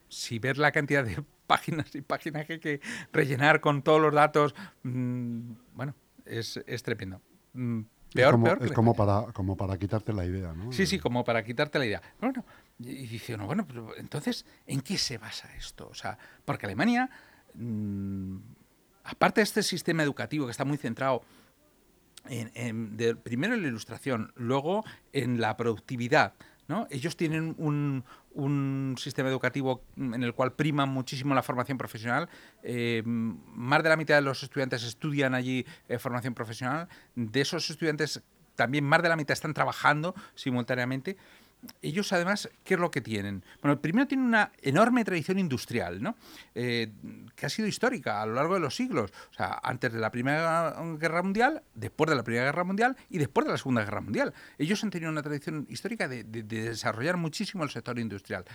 si 0.09 0.39
ver 0.39 0.57
la 0.57 0.71
cantidad 0.71 1.03
de 1.05 1.23
páginas 1.45 1.93
y 1.95 2.01
páginas 2.01 2.45
que 2.45 2.53
hay 2.53 2.59
que 2.59 2.81
rellenar 3.11 3.61
con 3.61 3.81
todos 3.81 4.01
los 4.01 4.13
datos, 4.13 4.55
mm, 4.83 5.51
bueno, 5.73 5.95
es, 6.25 6.61
es 6.65 6.83
tremendo. 6.83 7.21
Mm, 7.53 7.81
peor, 8.13 8.27
es 8.27 8.31
como, 8.31 8.43
peor. 8.45 8.63
Es 8.63 8.71
como 8.71 8.93
para, 8.93 9.33
como 9.33 9.57
para 9.57 9.77
quitarte 9.77 10.13
la 10.13 10.25
idea, 10.25 10.53
¿no? 10.53 10.71
Sí, 10.71 10.85
sí, 10.85 10.99
como 10.99 11.23
para 11.23 11.43
quitarte 11.43 11.79
la 11.79 11.85
idea. 11.85 12.01
Bueno, 12.19 12.45
y 12.79 13.07
dice 13.07 13.35
uno, 13.35 13.45
bueno, 13.45 13.65
pero 13.67 13.95
entonces, 13.97 14.45
¿en 14.65 14.81
qué 14.81 14.97
se 14.97 15.17
basa 15.17 15.53
esto? 15.55 15.87
O 15.89 15.93
sea, 15.93 16.17
porque 16.43 16.65
Alemania, 16.65 17.09
mm, 17.53 18.37
aparte 19.03 19.41
de 19.41 19.43
este 19.43 19.63
sistema 19.63 20.03
educativo 20.03 20.45
que 20.45 20.51
está 20.51 20.65
muy 20.65 20.77
centrado 20.77 21.21
en, 22.27 23.19
primero 23.23 23.53
en 23.53 23.61
la 23.61 23.67
ilustración, 23.67 24.31
luego 24.35 24.83
en 25.13 25.39
la 25.39 25.55
productividad, 25.57 26.33
¿no? 26.67 26.87
Ellos 26.89 27.15
tienen 27.15 27.55
un, 27.57 28.03
un 28.33 28.95
sistema 28.97 29.29
educativo 29.29 29.81
en 29.97 30.23
el 30.23 30.33
cual 30.33 30.53
prima 30.53 30.85
muchísimo 30.85 31.35
la 31.35 31.43
formación 31.43 31.77
profesional. 31.77 32.29
Eh, 32.63 33.03
más 33.05 33.83
de 33.83 33.89
la 33.89 33.97
mitad 33.97 34.15
de 34.15 34.21
los 34.21 34.43
estudiantes 34.43 34.83
estudian 34.83 35.33
allí 35.33 35.65
eh, 35.87 35.99
formación 35.99 36.33
profesional. 36.33 36.87
De 37.15 37.41
esos 37.41 37.69
estudiantes, 37.69 38.21
también 38.55 38.83
más 38.83 39.01
de 39.01 39.09
la 39.09 39.15
mitad 39.15 39.33
están 39.33 39.53
trabajando 39.53 40.15
simultáneamente 40.33 41.17
ellos 41.81 42.11
además, 42.13 42.49
¿qué 42.63 42.75
es 42.75 42.79
lo 42.79 42.91
que 42.91 43.01
tienen? 43.01 43.43
Bueno, 43.61 43.79
primero 43.79 44.07
tienen 44.07 44.25
una 44.25 44.51
enorme 44.61 45.03
tradición 45.03 45.39
industrial, 45.39 46.01
¿no? 46.01 46.15
Eh, 46.53 46.91
que 47.35 47.45
ha 47.45 47.49
sido 47.49 47.67
histórica 47.67 48.21
a 48.21 48.25
lo 48.25 48.33
largo 48.33 48.55
de 48.55 48.59
los 48.59 48.75
siglos. 48.75 49.11
O 49.31 49.33
sea, 49.33 49.59
antes 49.63 49.93
de 49.93 49.99
la 49.99 50.11
Primera 50.11 50.75
Guerra 50.99 51.21
Mundial, 51.23 51.63
después 51.73 52.09
de 52.09 52.15
la 52.15 52.23
Primera 52.23 52.45
Guerra 52.45 52.63
Mundial 52.63 52.97
y 53.09 53.17
después 53.17 53.45
de 53.45 53.51
la 53.51 53.57
Segunda 53.57 53.83
Guerra 53.83 54.01
Mundial. 54.01 54.33
Ellos 54.57 54.83
han 54.83 54.89
tenido 54.89 55.11
una 55.11 55.23
tradición 55.23 55.65
histórica 55.69 56.07
de 56.07 56.23
desarrollar 56.23 57.17
muchísimo 57.17 57.63
el 57.63 57.69
sector 57.69 57.99
industrial. 57.99 58.45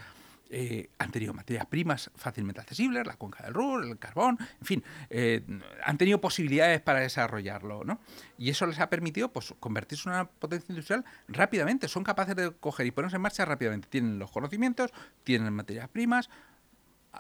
Eh, 0.53 0.91
han 0.99 1.13
tenido 1.13 1.33
materias 1.33 1.65
primas 1.67 2.11
fácilmente 2.17 2.61
accesibles, 2.61 3.07
la 3.07 3.15
cuenca 3.15 3.45
del 3.45 3.55
Ruhr, 3.55 3.85
el 3.85 3.99
carbón, 4.01 4.37
en 4.41 4.67
fin, 4.67 4.85
eh, 5.09 5.45
han 5.85 5.97
tenido 5.97 6.21
posibilidades 6.21 6.81
para 6.81 6.99
desarrollarlo, 6.99 7.85
¿no? 7.85 8.01
Y 8.37 8.51
eso 8.51 8.67
les 8.67 8.81
ha 8.81 8.91
permitido 8.91 9.33
pues, 9.33 9.55
convertirse 9.61 10.09
en 10.09 10.17
una 10.17 10.29
potencia 10.29 10.73
industrial 10.73 11.05
rápidamente, 11.29 11.87
son 11.87 12.03
capaces 12.03 12.35
de 12.35 12.51
coger 12.51 12.87
y 12.87 12.91
ponerse 12.91 13.15
en 13.15 13.23
marcha 13.23 13.45
rápidamente, 13.45 13.87
tienen 13.89 14.19
los 14.19 14.33
conocimientos, 14.33 14.91
tienen 15.23 15.53
materias 15.53 15.89
primas, 15.89 16.29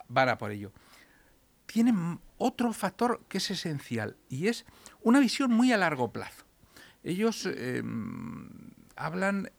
van 0.09 0.29
a 0.29 0.37
por 0.37 0.51
ello. 0.51 0.73
Tienen 1.67 2.19
otro 2.37 2.73
factor 2.73 3.23
que 3.29 3.39
es 3.39 3.49
esencial 3.49 4.17
y 4.29 4.49
es 4.49 4.67
una 5.03 5.21
visión 5.21 5.53
muy 5.53 5.73
a 5.73 5.77
largo 5.77 6.13
plazo. 6.13 6.47
Ellos 7.05 7.47
em, 7.47 8.51
hablan, 8.97 9.51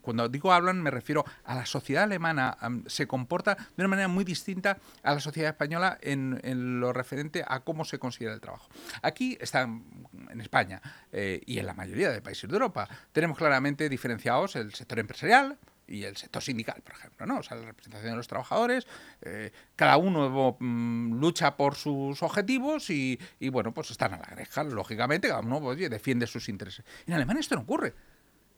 cuando 0.00 0.28
digo 0.28 0.52
hablan 0.52 0.82
me 0.82 0.90
refiero 0.90 1.24
a 1.44 1.54
la 1.54 1.66
sociedad 1.66 2.04
alemana, 2.04 2.56
se 2.86 3.06
comporta 3.06 3.54
de 3.54 3.82
una 3.82 3.88
manera 3.88 4.08
muy 4.08 4.24
distinta 4.24 4.78
a 5.02 5.14
la 5.14 5.20
sociedad 5.20 5.50
española 5.50 5.98
en, 6.00 6.80
lo 6.80 6.92
referente 6.92 7.44
a 7.46 7.60
cómo 7.60 7.84
se 7.84 7.98
considera 7.98 8.34
el 8.34 8.40
trabajo. 8.40 8.68
Aquí 9.02 9.36
están, 9.40 9.84
en 10.30 10.40
España 10.40 10.80
eh, 11.12 11.40
y 11.46 11.58
en 11.58 11.66
la 11.66 11.74
mayoría 11.74 12.10
de 12.10 12.22
países 12.22 12.48
de 12.48 12.54
Europa, 12.54 12.88
tenemos 13.12 13.38
claramente 13.38 13.88
diferenciados 13.88 14.56
el 14.56 14.74
sector 14.74 14.98
empresarial, 14.98 15.58
y 15.86 16.04
el 16.04 16.16
sector 16.16 16.42
sindical, 16.42 16.80
por 16.82 16.94
ejemplo, 16.94 17.26
¿no? 17.26 17.38
O 17.38 17.42
sea, 17.42 17.56
la 17.56 17.66
representación 17.66 18.12
de 18.12 18.16
los 18.16 18.28
trabajadores, 18.28 18.86
eh, 19.22 19.52
cada 19.76 19.96
uno 19.96 20.56
mm, 20.58 21.20
lucha 21.20 21.56
por 21.56 21.74
sus 21.74 22.22
objetivos 22.22 22.90
y, 22.90 23.18
bueno, 23.50 23.72
pues 23.74 23.90
están 23.90 24.14
a 24.14 24.18
la 24.18 24.26
greja, 24.26 24.64
lógicamente, 24.64 25.28
cada 25.28 25.40
uno 25.40 25.74
defiende 25.74 26.26
sus 26.26 26.48
intereses. 26.48 26.84
En 27.06 27.14
Alemania 27.14 27.40
esto 27.40 27.54
no 27.54 27.62
ocurre 27.62 27.94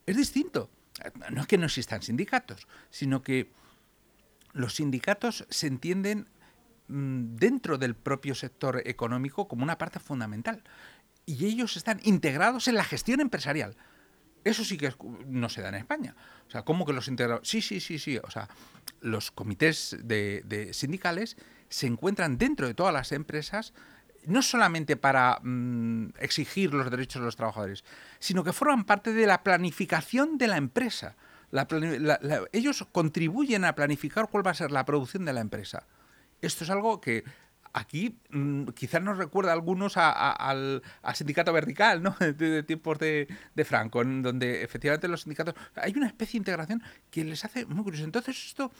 es 0.06 0.16
distinto. 0.16 0.70
No 1.30 1.42
es 1.42 1.46
que 1.46 1.58
no 1.58 1.66
existan 1.66 2.00
sindicatos, 2.00 2.66
sino 2.90 3.22
que 3.22 3.50
los 4.52 4.76
sindicatos 4.76 5.44
se 5.50 5.66
entienden 5.66 6.28
mm, 6.88 7.36
dentro 7.36 7.76
del 7.76 7.94
propio 7.94 8.34
sector 8.34 8.80
económico 8.86 9.46
como 9.46 9.62
una 9.62 9.76
parte 9.76 9.98
fundamental. 9.98 10.62
Y 11.26 11.44
ellos 11.46 11.76
están 11.76 12.00
integrados 12.04 12.68
en 12.68 12.76
la 12.76 12.84
gestión 12.84 13.20
empresarial. 13.20 13.76
Eso 14.46 14.64
sí 14.64 14.78
que 14.78 14.92
no 15.26 15.48
se 15.48 15.62
da 15.62 15.68
en 15.70 15.74
España. 15.74 16.14
O 16.46 16.50
sea, 16.50 16.62
¿cómo 16.62 16.86
que 16.86 16.92
los 16.92 17.08
integrados? 17.08 17.48
Sí, 17.48 17.60
sí, 17.60 17.80
sí, 17.80 17.98
sí. 17.98 18.18
O 18.18 18.30
sea, 18.30 18.48
los 19.00 19.30
comités 19.30 19.96
de 20.02 20.70
sindicales 20.72 21.36
se 21.68 21.86
encuentran 21.86 22.38
dentro 22.38 22.66
de 22.66 22.74
todas 22.74 22.94
las 22.94 23.12
empresas 23.12 23.72
no 24.26 24.42
solamente 24.42 24.96
para 24.96 25.38
mm, 25.42 26.14
exigir 26.18 26.74
los 26.74 26.90
derechos 26.90 27.20
de 27.20 27.26
los 27.26 27.36
trabajadores, 27.36 27.84
sino 28.18 28.44
que 28.44 28.52
forman 28.52 28.84
parte 28.84 29.12
de 29.12 29.26
la 29.26 29.42
planificación 29.42 30.36
de 30.36 30.48
la 30.48 30.56
empresa. 30.56 31.16
ellos 32.52 32.86
contribuyen 32.92 33.64
a 33.64 33.74
planificar 33.74 34.28
cuál 34.28 34.46
va 34.46 34.50
a 34.50 34.54
ser 34.54 34.72
la 34.72 34.84
producción 34.84 35.24
de 35.24 35.32
la 35.32 35.40
empresa. 35.40 35.86
Esto 36.42 36.64
es 36.64 36.70
algo 36.70 37.00
que 37.00 37.24
aquí 37.76 38.18
mm, 38.30 38.68
quizás 38.68 39.02
nos 39.02 39.18
recuerda 39.18 39.50
a 39.50 39.54
algunos 39.54 39.96
al, 39.96 40.82
sindicato 41.14 41.52
vertical, 41.52 42.02
¿no? 42.02 42.16
De, 42.36 42.62
tiempos 42.62 42.98
de, 42.98 43.28
Franco, 43.64 44.02
en 44.02 44.22
donde 44.22 44.62
efectivamente 44.62 45.08
los 45.08 45.22
sindicatos... 45.22 45.54
Hay 45.76 45.92
una 45.94 46.06
especie 46.06 46.32
de 46.32 46.38
integración 46.38 46.82
que 47.10 47.24
les 47.24 47.44
hace 47.44 47.66
muy 47.66 47.84
curioso. 47.84 48.04
Entonces, 48.04 48.36
¿esto 48.46 48.72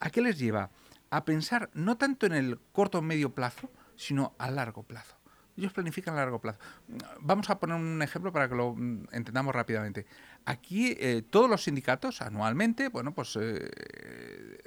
a 0.00 0.10
qué 0.10 0.20
les 0.20 0.38
lleva? 0.38 0.70
A 1.10 1.24
pensar 1.24 1.70
no 1.74 1.96
tanto 1.96 2.26
en 2.26 2.32
el 2.32 2.58
corto 2.72 2.98
o 2.98 3.02
medio 3.02 3.32
plazo, 3.34 3.70
sino 3.96 4.34
a 4.38 4.50
largo 4.50 4.82
plazo. 4.82 5.16
Ellos 5.56 5.72
planifican 5.72 6.14
a 6.14 6.18
largo 6.18 6.40
plazo. 6.40 6.58
Vamos 7.20 7.48
a 7.50 7.60
poner 7.60 7.76
un 7.76 8.02
ejemplo 8.02 8.32
para 8.32 8.48
que 8.48 8.54
lo 8.56 8.74
mm, 8.74 9.08
entendamos 9.12 9.54
rápidamente. 9.54 10.06
Aquí 10.44 10.96
eh, 10.98 11.22
todos 11.28 11.48
los 11.48 11.64
sindicatos 11.64 12.20
anualmente, 12.20 12.88
bueno, 12.88 13.14
pues 13.14 13.38
eh, 13.40 13.70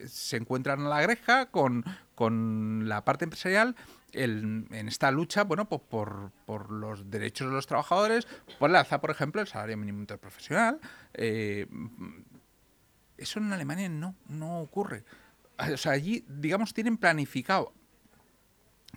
se 0.07 0.37
encuentran 0.37 0.81
a 0.85 0.89
la 0.89 1.01
greja 1.01 1.47
con, 1.47 1.83
con 2.15 2.87
la 2.87 3.03
parte 3.03 3.25
empresarial 3.25 3.75
en 4.13 4.87
esta 4.87 5.11
lucha, 5.11 5.43
bueno, 5.43 5.67
pues 5.67 5.81
por, 5.81 6.31
por, 6.45 6.71
los 6.71 7.09
derechos 7.09 7.49
de 7.49 7.53
los 7.53 7.67
trabajadores, 7.67 8.27
por 8.59 8.69
la 8.69 8.79
alza, 8.79 9.01
por 9.01 9.11
ejemplo, 9.11 9.41
el 9.41 9.47
salario 9.47 9.77
mínimo 9.77 9.99
interprofesional. 9.99 10.79
Eh, 11.13 11.67
eso 13.17 13.39
en 13.39 13.51
Alemania 13.51 13.89
no, 13.89 14.15
no 14.27 14.61
ocurre. 14.61 15.03
O 15.57 15.77
sea, 15.77 15.93
allí, 15.93 16.25
digamos, 16.27 16.73
tienen 16.73 16.97
planificado 16.97 17.73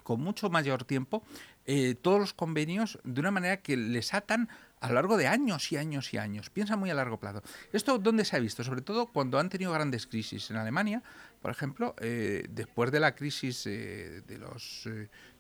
con 0.08 0.22
mucho 0.22 0.48
mayor 0.48 0.84
tiempo 0.84 1.22
eh, 1.66 1.94
todos 2.00 2.18
los 2.18 2.32
convenios 2.32 2.98
de 3.04 3.20
una 3.20 3.30
manera 3.30 3.58
que 3.58 3.76
les 3.76 4.14
atan 4.14 4.48
a 4.80 4.88
lo 4.88 4.94
largo 4.94 5.18
de 5.18 5.26
años 5.26 5.70
y 5.70 5.76
años 5.76 6.14
y 6.14 6.16
años. 6.16 6.48
Piensa 6.48 6.76
muy 6.76 6.88
a 6.88 6.94
largo 6.94 7.20
plazo. 7.20 7.42
¿Esto 7.74 7.98
dónde 7.98 8.24
se 8.24 8.34
ha 8.34 8.38
visto? 8.38 8.64
Sobre 8.64 8.80
todo 8.80 9.08
cuando 9.08 9.38
han 9.38 9.50
tenido 9.50 9.70
grandes 9.70 10.06
crisis. 10.06 10.50
En 10.50 10.56
Alemania, 10.56 11.02
por 11.42 11.50
ejemplo, 11.50 11.94
eh, 12.00 12.46
después 12.48 12.90
de 12.90 13.00
la 13.00 13.14
crisis 13.14 13.66
eh, 13.66 14.22
de 14.26 14.38
los, 14.38 14.88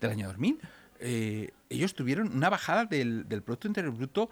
del 0.02 0.10
año 0.10 0.26
2000, 0.26 0.60
ellos 1.70 1.94
tuvieron 1.94 2.30
una 2.36 2.50
bajada 2.50 2.84
del, 2.84 3.26
del 3.26 3.42
Producto 3.42 3.68
Interior 3.68 3.94
Bruto 3.94 4.28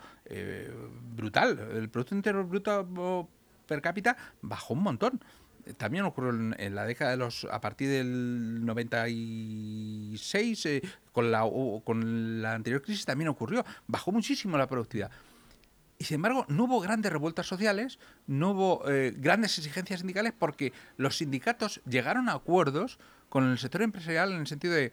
brutal. 1.15 1.59
El 1.73 1.89
Producto 1.89 2.45
Bruto 2.45 3.31
per 3.67 3.81
cápita 3.81 4.19
bajó 4.43 4.75
un 4.75 4.83
montón 4.83 5.21
también 5.75 6.05
ocurrió 6.05 6.31
en, 6.31 6.75
la 6.75 6.85
década 6.85 7.13
de 7.13 7.17
los 7.17 7.47
a 7.51 7.61
partir 7.61 7.89
del 7.89 8.65
96 8.65 10.67
eh, 10.67 10.83
con 11.13 11.31
la 11.31 11.43
con 11.85 12.43
la 12.43 12.55
anterior 12.55 12.83
crisis 12.83 13.05
también 13.05 13.29
ocurrió 13.29 13.65
bajó 13.87 14.13
muchísimo 14.13 14.57
la 14.57 14.67
productividad. 14.67 15.11
Y 15.99 16.05
sin 16.05 16.17
embargo 16.17 16.45
no 16.49 16.65
hubo 16.65 16.81
grandes 16.81 17.13
revueltas 17.13 17.47
sociales 17.47 17.99
no 18.27 18.53
hubo 18.53 18.89
eh, 18.89 19.15
grandes 19.17 19.59
exigencias 19.59 20.01
sindicales 20.01 20.33
porque 20.39 20.73
los 20.97 21.17
sindicatos 21.17 21.81
llegaron 21.87 22.29
a 22.29 22.35
acuerdos 22.35 22.99
con 23.29 23.51
el 23.51 23.59
sector 23.59 23.83
empresarial 23.83 24.33
en 24.33 24.41
el 24.41 24.47
sentido 24.47 24.75
de 24.75 24.93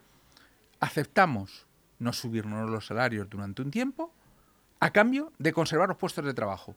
aceptamos 0.79 1.67
no 1.99 2.13
subirnos 2.13 2.69
los 2.69 2.87
salarios 2.87 3.29
durante 3.29 3.61
un 3.61 3.71
tiempo 3.71 4.11
a 4.79 4.91
cambio 4.91 5.31
de 5.39 5.53
conservar 5.53 5.89
los 5.89 5.97
puestos 5.97 6.25
de 6.25 6.33
trabajo 6.33 6.75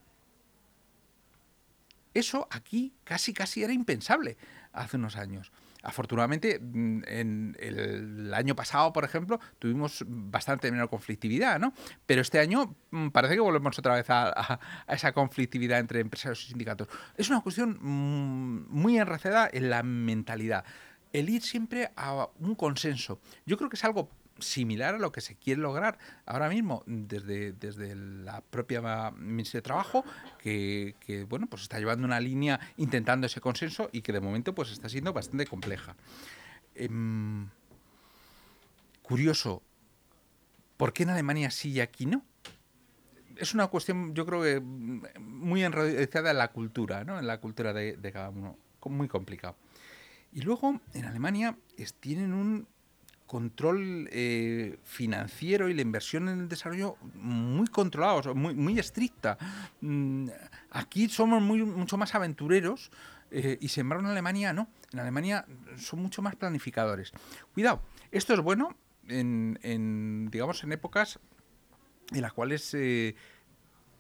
eso 2.19 2.49
aquí 2.51 2.95
casi 3.05 3.33
casi 3.33 3.63
era 3.63 3.73
impensable 3.73 4.37
hace 4.73 4.97
unos 4.97 5.17
años. 5.17 5.53
Afortunadamente, 5.83 6.59
mm, 6.59 7.03
en 7.07 7.57
el 7.61 8.35
año 8.35 8.57
pasado, 8.57 8.93
por 8.93 9.05
ejemplo, 9.05 9.39
tuvimos 9.59 10.05
bastante 10.07 10.71
menor 10.73 10.91
conflictividad, 10.91 11.61
¿no? 11.61 11.73
Pero 12.07 12.23
este 12.23 12.41
año 12.41 12.75
mm, 12.91 13.09
parece 13.11 13.35
que 13.35 13.41
volvemos 13.41 13.79
otra 13.79 13.95
vez 13.95 14.07
a, 14.09 14.59
esa 14.89 15.13
conflictividad 15.13 15.79
entre 15.79 16.01
empresarios 16.01 16.45
y 16.45 16.49
sindicatos. 16.49 16.89
Es 17.17 17.31
una 17.31 17.41
cuestión 17.41 17.79
mm, 17.81 18.67
muy 18.69 18.99
enraizada 18.99 19.49
en 19.53 19.71
la 19.71 19.83
mentalidad. 19.83 20.65
el 21.13 21.31
ir 21.31 21.43
siempre 21.43 21.93
a 21.97 22.29
un 22.41 22.55
consenso. 22.57 23.21
Yo 23.47 23.57
creo 23.57 23.71
que 23.71 23.77
es 23.77 23.85
algo 23.85 24.11
similar 24.39 24.95
a 24.95 24.99
lo 24.99 25.13
que 25.13 25.21
se 25.21 25.37
quiere 25.37 25.61
lograr 25.61 25.99
ahora 26.27 26.49
mismo 26.49 26.83
desde, 26.87 27.53
desde 27.53 27.95
la 27.95 28.41
propia 28.41 29.11
Ministeria 29.13 29.61
de 29.61 29.63
Trabajo, 29.63 30.05
que, 30.39 31.27
bueno, 31.29 31.47
pues 31.47 31.63
está 31.63 31.79
llevando 31.79 32.07
una 32.07 32.21
línea 32.21 32.61
intentando 32.77 33.27
ese 33.27 33.41
consenso 33.41 33.89
y 33.93 34.03
que 34.03 34.13
de 34.13 34.21
momento 34.21 34.55
pues 34.55 34.71
está 34.71 34.89
siendo 34.89 35.13
bastante 35.13 35.47
compleja. 35.47 35.97
Em, 36.75 37.49
curioso, 39.03 39.63
¿por 40.77 40.93
qué 40.93 41.05
en 41.05 41.11
Alemania 41.11 41.51
sí 41.51 41.71
y 41.73 41.81
aquí 41.81 42.07
no? 42.07 42.25
Es 43.37 43.55
una 43.55 43.67
cuestión, 43.67 44.15
yo 44.15 44.25
creo 44.25 44.43
que 44.43 44.61
muy 44.61 45.63
enraizada 45.63 46.31
en 46.31 46.39
la 46.39 46.53
cultura, 46.53 47.05
¿no? 47.05 47.19
En 47.19 47.27
la 47.27 47.39
cultura 47.39 47.73
de, 47.73 47.97
de 47.97 48.13
cada 48.13 48.31
uno, 48.31 48.57
muy 48.85 49.09
complicado. 49.09 49.57
Y 50.33 50.43
luego 50.43 50.81
en 50.95 51.05
Alemania 51.05 51.57
tienen 52.01 52.33
un 52.33 52.69
control 53.27 54.09
eh, 54.13 54.79
financiero 54.85 55.69
y 55.69 55.75
la 55.75 55.83
inversión 55.83 56.29
en 56.29 56.41
el 56.41 56.49
desarrollo 56.49 56.97
muy 57.15 57.67
controlados, 57.67 58.35
muy, 58.35 58.55
muy 58.55 58.79
estricta. 58.79 59.37
Mm, 59.81 60.29
aquí 60.71 61.09
somos 61.09 61.43
muy, 61.43 61.63
mucho 61.63 61.97
más 61.97 62.15
aventureros 62.15 62.91
eh, 63.31 63.59
y 63.61 63.69
sin 63.69 63.91
en 63.91 64.07
Alemania 64.07 64.53
no. 64.53 64.69
En 64.93 65.01
Alemania 65.01 65.45
son 65.77 66.01
mucho 66.01 66.23
más 66.23 66.37
planificadores. 66.37 67.13
Cuidado, 67.53 67.83
esto 68.13 68.35
es 68.35 68.41
bueno 68.41 68.77
en, 69.09 70.29
digamos, 70.31 70.63
en 70.65 70.73
épocas 70.73 71.19
en 72.13 72.23
las 72.23 72.33
cuales 72.33 72.73
eh, 72.75 73.17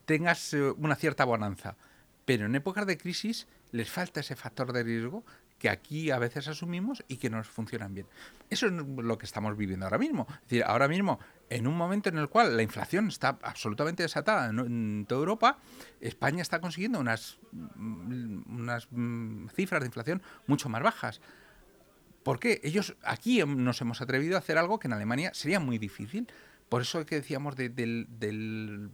tengas 0.04 0.52
una 0.76 0.94
cierta 0.94 1.24
bonanza. 1.24 1.76
Pero 2.24 2.46
en 2.46 2.54
épocas 2.54 2.86
de 2.86 2.96
crisis 2.96 3.46
les 3.72 3.90
falta 3.90 4.20
ese 4.20 4.36
factor 4.36 4.72
de 4.72 4.84
riesgo 4.84 5.24
que 5.58 5.70
aquí 5.70 6.10
a 6.10 6.18
veces 6.18 6.48
asumimos 6.48 7.04
y 7.08 7.16
que 7.16 7.30
nos 7.30 7.48
funcionan 7.48 7.94
bien. 7.94 8.06
Eso 8.50 8.66
es 8.66 8.72
lo 8.72 9.18
que 9.18 9.26
estamos 9.26 9.56
viviendo 9.56 9.86
ahora 9.86 9.98
mismo. 9.98 10.26
Es 10.28 10.40
decir, 10.42 10.64
ahora 10.64 10.88
mismo, 10.88 11.18
en 11.48 11.66
un 11.66 11.76
momento 11.76 12.08
en 12.08 12.18
el 12.18 12.28
cual 12.28 12.56
la 12.56 12.62
inflación 12.62 13.08
está 13.08 13.38
absolutamente 13.42 14.02
desatada 14.02 14.50
en, 14.50 15.06
toda 15.08 15.20
Europa, 15.20 15.58
España 16.00 16.42
está 16.42 16.60
consiguiendo 16.60 17.00
unas, 17.00 17.38
mm, 17.52 18.54
unas 18.54 18.88
mm, 18.90 19.48
cifras 19.48 19.80
de 19.80 19.86
inflación 19.86 20.22
mucho 20.46 20.68
más 20.68 20.82
bajas. 20.82 21.20
¿Por 22.22 22.40
qué? 22.40 22.60
Ellos 22.64 22.96
aquí 23.02 23.42
nos 23.44 23.80
hemos 23.80 24.00
atrevido 24.00 24.36
a 24.36 24.40
hacer 24.40 24.58
algo 24.58 24.78
que 24.78 24.88
en 24.88 24.92
Alemania 24.92 25.30
sería 25.32 25.60
muy 25.60 25.78
difícil. 25.78 26.26
Por 26.68 26.82
eso 26.82 27.06
que 27.06 27.14
decíamos 27.14 27.54
del 27.54 28.90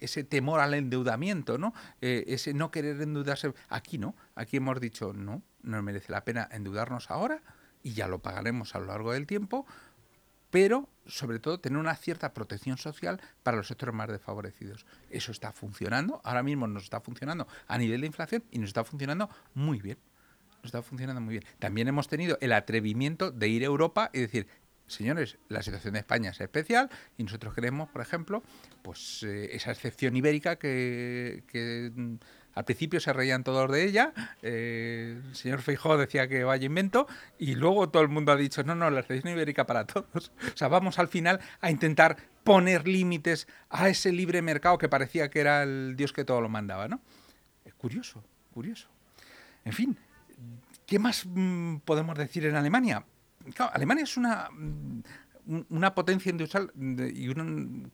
ese 0.00 0.24
temor 0.24 0.60
al 0.60 0.74
endeudamiento, 0.74 1.58
¿no? 1.58 1.74
Eh, 2.00 2.24
ese 2.28 2.54
no 2.54 2.70
querer 2.70 3.00
endeudarse. 3.00 3.52
Aquí 3.68 3.98
no, 3.98 4.14
aquí 4.34 4.58
hemos 4.58 4.80
dicho, 4.80 5.12
no, 5.12 5.42
no 5.62 5.82
merece 5.82 6.12
la 6.12 6.24
pena 6.24 6.48
endeudarnos 6.50 7.10
ahora 7.10 7.42
y 7.82 7.92
ya 7.92 8.08
lo 8.08 8.20
pagaremos 8.20 8.74
a 8.74 8.80
lo 8.80 8.86
largo 8.86 9.12
del 9.12 9.26
tiempo, 9.26 9.66
pero 10.50 10.88
sobre 11.06 11.38
todo 11.38 11.60
tener 11.60 11.78
una 11.78 11.94
cierta 11.94 12.32
protección 12.32 12.78
social 12.78 13.20
para 13.42 13.56
los 13.56 13.68
sectores 13.68 13.94
más 13.94 14.08
desfavorecidos. 14.08 14.86
Eso 15.10 15.32
está 15.32 15.52
funcionando, 15.52 16.20
ahora 16.24 16.42
mismo 16.42 16.66
nos 16.66 16.84
está 16.84 17.00
funcionando 17.00 17.46
a 17.66 17.78
nivel 17.78 18.00
de 18.00 18.06
inflación 18.06 18.44
y 18.50 18.58
nos 18.58 18.68
está 18.68 18.84
funcionando 18.84 19.28
muy 19.54 19.80
bien. 19.80 19.98
Nos 20.58 20.66
está 20.66 20.82
funcionando 20.82 21.20
muy 21.20 21.38
bien. 21.38 21.44
También 21.58 21.88
hemos 21.88 22.08
tenido 22.08 22.36
el 22.40 22.52
atrevimiento 22.52 23.30
de 23.30 23.48
ir 23.48 23.62
a 23.62 23.66
Europa 23.66 24.10
y 24.12 24.20
decir, 24.20 24.48
señores, 24.88 25.38
la 25.48 25.62
situación 25.62 25.94
de 25.94 26.00
España 26.00 26.30
es 26.30 26.40
especial 26.40 26.90
y 27.16 27.24
nosotros 27.24 27.54
queremos, 27.54 27.88
por 27.88 28.02
ejemplo, 28.02 28.42
pues 28.82 29.22
eh, 29.22 29.50
esa 29.52 29.70
excepción 29.70 30.16
ibérica 30.16 30.56
que, 30.56 31.42
mm, 31.94 32.14
al 32.54 32.64
principio 32.64 32.98
se 32.98 33.12
reían 33.12 33.44
todos 33.44 33.70
de 33.70 33.84
ella, 33.84 34.12
eh, 34.42 35.20
el 35.24 35.36
señor 35.36 35.62
Feijó 35.62 35.96
decía 35.96 36.26
que 36.26 36.42
vaya 36.42 36.66
invento 36.66 37.06
y 37.38 37.54
luego 37.54 37.88
todo 37.88 38.02
el 38.02 38.08
mundo 38.08 38.32
ha 38.32 38.36
dicho, 38.36 38.64
no, 38.64 38.74
no, 38.74 38.90
la 38.90 39.00
excepción 39.00 39.32
ibérica 39.32 39.64
para 39.64 39.86
todos. 39.86 40.32
O 40.52 40.56
sea, 40.56 40.66
vamos 40.66 40.98
al 40.98 41.06
final 41.06 41.38
a 41.60 41.70
intentar 41.70 42.16
poner 42.42 42.88
límites 42.88 43.46
a 43.68 43.88
ese 43.88 44.10
libre 44.10 44.42
mercado 44.42 44.78
que 44.78 44.88
parecía 44.88 45.30
que 45.30 45.40
era 45.40 45.62
el 45.62 45.94
Dios 45.96 46.12
que 46.12 46.24
todo 46.24 46.40
lo 46.40 46.48
mandaba, 46.48 46.88
¿no? 46.88 47.00
Es 47.64 47.74
curioso, 47.74 48.24
curioso. 48.52 48.88
En 49.64 49.72
fin, 49.72 49.96
¿qué 50.86 50.98
más 50.98 51.26
mm, 51.26 51.76
podemos 51.84 52.16
decir 52.16 52.46
en 52.46 52.56
Alemania? 52.56 53.04
Alemania 53.72 54.04
es 54.04 54.16
una 54.16 54.48
mm, 54.50 55.02
una 55.70 55.94
potencia 55.94 56.30
industrial 56.30 56.70
y 56.76 57.32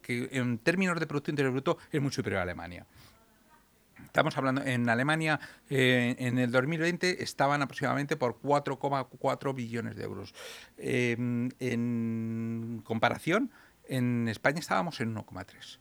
que 0.03 0.29
en 0.33 0.59
términos 0.59 0.99
de 0.99 1.07
Producto 1.07 1.31
Interior 1.31 1.53
Bruto 1.53 1.79
es 1.91 2.03
muy 2.03 2.11
superior 2.11 2.41
a 2.41 2.43
Alemania. 2.43 2.87
Estamos 4.05 4.37
hablando, 4.37 4.63
en 4.63 4.89
Alemania 4.89 5.39
eh, 5.71 6.17
en 6.19 6.39
el 6.39 6.51
2020 6.51 7.23
estaban 7.23 7.63
aproximadamente 7.63 8.17
por 8.17 8.41
4,4 8.41 9.55
billones 9.55 9.97
de 9.97 10.03
euros. 10.03 10.35
Em, 10.77 11.51
en 11.61 12.83
comparación, 12.85 13.51
en 13.85 14.29
España 14.29 14.59
estábamos 14.59 15.01
en 15.01 15.15
1,3. 15.15 15.79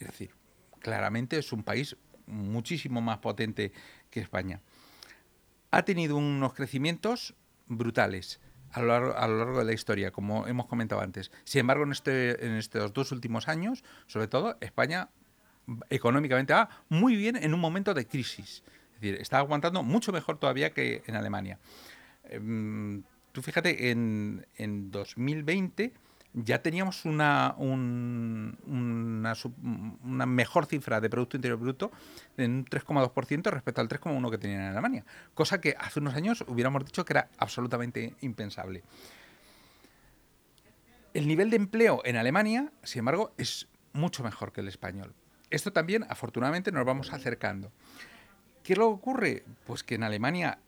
Es 0.00 0.06
decir, 0.06 0.34
claramente 0.80 1.38
es 1.38 1.52
un 1.52 1.62
país 1.62 1.96
muchísimo 2.26 3.00
más 3.00 3.18
potente 3.18 3.72
que 4.10 4.20
España. 4.20 4.60
Ha 5.70 5.84
tenido 5.84 6.16
unos 6.16 6.54
crecimientos 6.54 7.34
brutales 7.66 8.40
a 8.76 8.82
lo, 8.82 9.36
largo, 9.36 9.58
de 9.58 9.64
la 9.64 9.72
historia, 9.72 10.10
como 10.10 10.46
hemos 10.46 10.66
comentado 10.66 11.00
antes. 11.00 11.30
Sin 11.44 11.60
embargo, 11.60 11.84
en, 11.84 11.92
este, 11.92 12.58
estos 12.58 12.92
dos 12.92 13.10
últimos 13.10 13.48
años, 13.48 13.82
sobre 14.06 14.28
todo, 14.28 14.56
España 14.60 15.08
económicamente 15.88 16.52
va 16.52 16.68
muy 16.90 17.16
bien 17.16 17.36
en 17.36 17.54
un 17.54 17.60
momento 17.60 17.94
de 17.94 18.06
crisis. 18.06 18.62
Es 18.94 19.00
decir, 19.00 19.20
está 19.20 19.38
aguantando 19.38 19.82
mucho 19.82 20.12
mejor 20.12 20.38
todavía 20.38 20.74
que 20.74 21.02
en 21.06 21.16
Alemania. 21.16 21.58
Em, 22.24 23.02
tú 23.32 23.40
fíjate, 23.40 23.90
en, 23.90 24.46
en 24.56 24.90
2020 24.90 25.92
ya 26.36 26.60
teníamos 26.60 27.06
una, 27.06 27.54
una, 27.56 28.54
mejor 30.26 30.66
cifra 30.66 31.00
de 31.00 31.08
Producto 31.08 31.38
Interior 31.38 31.58
Bruto 31.58 31.90
en 32.36 32.50
un 32.52 32.64
3,2% 32.66 33.50
respecto 33.50 33.80
al 33.80 33.88
3,1% 33.88 34.30
que 34.30 34.36
tenían 34.36 34.60
en 34.60 34.66
Alemania, 34.68 35.06
cosa 35.32 35.62
que 35.62 35.74
hace 35.78 35.98
unos 36.00 36.14
años 36.14 36.44
hubiéramos 36.46 36.84
dicho 36.84 37.06
que 37.06 37.14
era 37.14 37.30
absolutamente 37.38 38.14
impensable. 38.20 38.82
El 41.14 41.26
nivel 41.26 41.48
de 41.48 41.56
empleo 41.56 42.02
en 42.04 42.16
Alemania, 42.16 42.70
sin 42.82 42.98
embargo, 42.98 43.32
es 43.38 43.66
mucho 43.94 44.22
mejor 44.22 44.52
que 44.52 44.60
el 44.60 44.68
español. 44.68 45.14
Esto 45.48 45.72
también, 45.72 46.04
afortunadamente, 46.10 46.70
nos 46.70 46.84
vamos 46.84 47.14
acercando. 47.14 47.72
¿Qué 48.62 48.74
es 48.74 48.78
lo 48.78 48.88
que 48.88 48.94
ocurre? 48.94 49.44
Pues 49.64 49.82
que 49.82 49.94
en 49.94 50.02
Alemania 50.02 50.58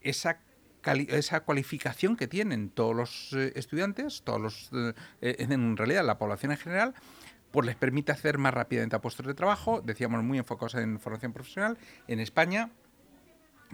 esa 0.00 0.40
esa 0.84 1.40
cualificación 1.40 2.16
que 2.16 2.28
tienen 2.28 2.70
todos 2.70 2.94
los 2.94 3.32
eh, 3.32 3.52
estudiantes, 3.56 4.22
todos 4.22 4.40
los, 4.40 4.70
eh, 4.72 4.94
eh, 5.20 5.36
en 5.38 5.76
realidad 5.76 6.04
la 6.04 6.18
población 6.18 6.52
en 6.52 6.58
general, 6.58 6.94
pues 7.50 7.66
les 7.66 7.76
permite 7.76 8.12
hacer 8.12 8.38
más 8.38 8.54
rápidamente 8.54 8.96
a 8.96 9.00
puestos 9.00 9.26
de 9.26 9.34
trabajo, 9.34 9.80
decíamos 9.82 10.22
muy 10.22 10.38
enfocados 10.38 10.74
en 10.76 10.98
formación 10.98 11.32
profesional. 11.32 11.78
En 12.08 12.18
España 12.20 12.70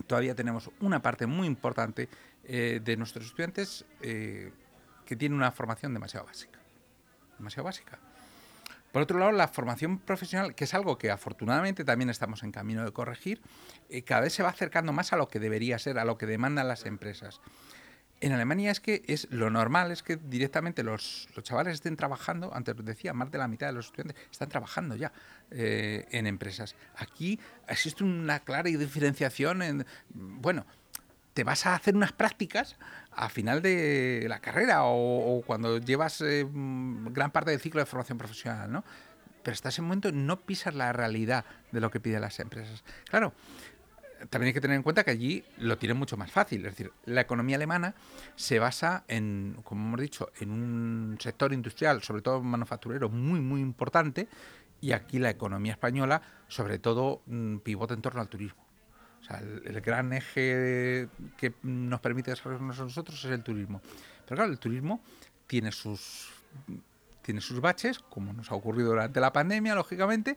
todavía 0.07 0.35
tenemos 0.35 0.71
una 0.81 1.01
parte 1.01 1.27
muy 1.27 1.47
importante 1.47 2.09
de 2.43 2.97
nuestros 2.97 3.27
estudiantes 3.27 3.85
que 4.01 5.17
tiene 5.17 5.35
una 5.35 5.53
formación 5.53 5.93
demasiado 5.93 6.27
básica. 6.27 6.59
Demasiado 7.39 7.65
básica. 7.65 7.99
Por 8.93 9.03
otro 9.03 9.19
lado, 9.19 9.33
la 9.33 9.49
formación 9.49 9.99
profesional, 9.99 10.55
que 10.55 10.65
es 10.65 10.75
algo 10.75 10.97
que 10.97 11.11
afortunadamente 11.11 11.85
también 11.85 12.11
estamos 12.11 12.43
en 12.43 12.53
camino 12.53 12.85
de 12.85 12.93
corregir, 12.93 13.41
eh, 13.91 14.03
cada 14.03 14.23
vez 14.23 14.33
se 14.33 14.43
va 14.43 14.49
acercando 14.49 14.93
más 14.93 15.13
a 15.13 15.17
lo 15.17 15.29
que 15.29 15.39
debería 15.39 15.79
ser, 15.79 15.99
a 15.99 16.05
lo 16.05 16.17
que 16.17 16.27
demandan 16.27 16.69
las 16.69 16.87
empresas. 16.87 17.41
En 18.21 18.33
Alemania 18.33 18.73
es 18.73 18.81
que 18.81 19.05
es 19.07 19.29
lo 19.31 19.49
normal 19.49 19.93
es 19.93 20.03
que 20.03 20.17
directamente 20.17 20.83
los, 20.83 21.29
chavales 21.43 21.75
estén 21.75 21.97
trabajando, 21.97 22.53
antes 22.53 22.75
decía, 22.85 23.13
más 23.13 23.31
de 23.31 23.39
la 23.39 23.47
mitad 23.47 23.69
de 23.69 23.75
los 23.75 23.87
estudiantes 23.87 24.17
están 24.33 24.49
trabajando 24.49 24.97
ya 24.97 25.13
eh, 25.53 26.05
en 26.11 26.27
empresas. 26.27 26.75
Aquí 26.97 27.39
existe 27.69 28.03
una 28.03 28.41
clara 28.41 28.65
diferenciación 28.65 29.63
en, 29.63 29.87
bueno, 30.09 30.67
te 31.35 31.45
vas 31.45 31.67
a 31.67 31.75
hacer 31.75 31.95
unas 31.95 32.13
prácticas 32.13 32.77
a 33.13 33.29
final 33.29 33.63
de 33.63 34.27
la 34.29 34.41
carrera 34.41 34.85
o, 34.85 35.43
cuando 35.47 35.79
llevas 35.79 36.21
eh, 36.21 36.47
gran 36.49 37.31
parte 37.31 37.51
del 37.51 37.61
ciclo 37.61 37.81
de 37.81 37.87
formación 37.87 38.19
profesional, 38.19 38.71
¿no? 38.71 38.85
Pero 39.43 39.55
hasta 39.55 39.69
ese 39.71 39.83
momento 39.83 40.13
no 40.13 40.41
pisas 40.41 40.75
la 40.75 40.93
realidad 40.93 41.45
de 41.73 41.81
lo 41.81 41.91
que 41.91 42.01
piden 42.01 42.21
las 42.21 42.39
empresas. 42.39 42.85
Claro, 43.09 43.33
también 44.31 44.49
hay 44.49 44.53
que 44.53 44.61
tener 44.61 44.77
en 44.77 44.83
cuenta 44.83 45.05
que 45.05 45.11
allí 45.11 45.45
lo 45.59 45.79
tienen 45.79 45.97
mucho 45.97 46.17
más 46.17 46.31
fácil. 46.31 46.67
Es 46.67 46.73
decir, 46.73 46.93
la 47.07 47.21
economía 47.21 47.57
alemana 47.57 47.95
se 48.37 48.59
basa 48.59 49.05
en, 49.09 49.57
como 49.65 49.87
hemos 49.87 50.01
dicho, 50.01 50.31
en 50.41 50.51
un 50.51 51.17
sector 51.21 51.53
industrial, 51.53 52.03
sobre 52.03 52.23
todo 52.23 52.43
manufacturero, 52.43 53.09
muy, 53.09 53.41
muy 53.41 53.61
importante. 53.61 54.29
Y 54.81 54.93
aquí 54.93 55.19
la 55.19 55.31
economía 55.31 55.73
española, 55.73 56.23
sobre 56.47 56.79
todo, 56.79 57.23
mm, 57.27 57.59
pivota 57.59 57.95
en 57.95 58.03
torno 58.03 58.21
al 58.21 58.29
turismo 58.29 58.68
el, 59.65 59.81
gran 59.81 60.13
eje 60.13 61.09
que 61.37 61.55
nos 61.63 62.01
permite 62.01 62.31
desarrollarnos 62.31 62.81
a 62.81 62.85
nosotros 62.85 63.25
es 63.25 63.31
el 63.31 63.43
turismo. 63.43 63.81
Pero 64.25 64.37
claro, 64.37 64.51
el 64.51 64.59
turismo 64.59 65.03
tiene 65.47 65.73
sus 65.73 66.29
tiene 67.23 67.43
sus 67.43 67.61
baches, 67.61 67.99
como 67.99 68.33
nos 68.33 68.51
ha 68.51 68.55
ocurrido 68.55 68.89
durante 68.89 69.21
la 69.21 69.35
pandemia, 69.35 69.75
lógicamente, 69.75 70.35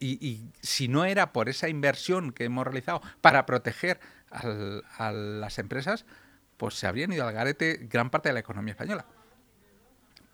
y, 0.00 0.42
si 0.60 0.88
no 0.88 1.04
era 1.04 1.32
por 1.32 1.48
esa 1.48 1.68
inversión 1.68 2.32
que 2.32 2.42
hemos 2.42 2.64
realizado 2.64 3.00
para 3.20 3.46
proteger 3.46 4.00
a 4.32 5.12
las 5.12 5.60
empresas, 5.60 6.04
pues 6.56 6.74
se 6.74 6.88
habrían 6.88 7.12
ido 7.12 7.24
al 7.24 7.32
garete 7.32 7.86
gran 7.88 8.10
parte 8.10 8.28
de 8.28 8.32
la 8.32 8.40
economía 8.40 8.72
española. 8.72 9.06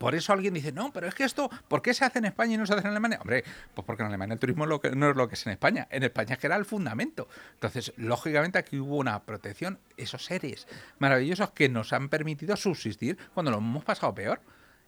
Por 0.01 0.15
eso 0.15 0.33
alguien 0.33 0.55
dice, 0.55 0.71
no, 0.71 0.91
pero 0.91 1.07
es 1.07 1.13
que 1.13 1.23
esto, 1.23 1.47
¿por 1.67 1.83
qué 1.83 1.93
se 1.93 2.03
hace 2.03 2.17
en 2.17 2.25
España 2.25 2.55
y 2.55 2.57
no 2.57 2.65
se 2.65 2.73
hace 2.73 2.81
en 2.81 2.87
Alemania? 2.87 3.19
Hombre, 3.21 3.43
pues 3.75 3.85
porque 3.85 4.01
en 4.01 4.07
Alemania 4.07 4.33
el 4.33 4.39
turismo 4.39 4.65
no 4.65 4.79
es 4.81 5.15
lo 5.15 5.27
que 5.27 5.35
es 5.35 5.45
en 5.45 5.51
España. 5.51 5.87
En 5.91 6.01
España 6.01 6.33
es 6.33 6.39
que 6.39 6.47
era 6.47 6.55
el 6.55 6.65
fundamento. 6.65 7.27
Entonces, 7.53 7.93
lógicamente 7.97 8.57
aquí 8.57 8.79
hubo 8.79 8.97
una 8.97 9.21
protección, 9.21 9.77
esos 9.97 10.25
seres 10.25 10.67
maravillosos 10.97 11.51
que 11.51 11.69
nos 11.69 11.93
han 11.93 12.09
permitido 12.09 12.55
subsistir 12.55 13.15
cuando 13.35 13.51
lo 13.51 13.59
hemos 13.59 13.83
pasado 13.83 14.15
peor. 14.15 14.41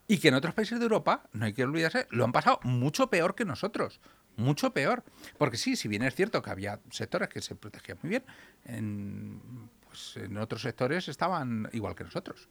Y 0.07 0.17
que 0.17 0.29
en 0.29 0.33
otros 0.33 0.55
países 0.55 0.79
de 0.79 0.85
Europa, 0.85 1.29
no 1.31 1.45
hay 1.45 1.53
que 1.53 1.63
olvidarse, 1.63 2.07
lo 2.09 2.25
han 2.25 2.31
pasado 2.31 2.59
mucho 2.63 3.11
peor 3.11 3.35
que 3.35 3.45
nosotros. 3.45 3.99
Mucho 4.35 4.73
peor. 4.73 5.03
Porque 5.37 5.57
sí, 5.57 5.75
si 5.75 5.87
bien 5.87 6.01
es 6.01 6.15
cierto 6.15 6.41
que 6.41 6.49
había 6.49 6.79
sectores 6.89 7.29
que 7.29 7.39
se 7.39 7.53
protegían 7.53 7.99
muy 8.01 8.09
bien, 8.09 8.23
en, 8.65 9.69
pues 9.85 10.17
en 10.17 10.35
otros 10.39 10.63
sectores 10.63 11.07
estaban 11.07 11.69
igual 11.71 11.93
que 11.93 12.03
nosotros. 12.03 12.49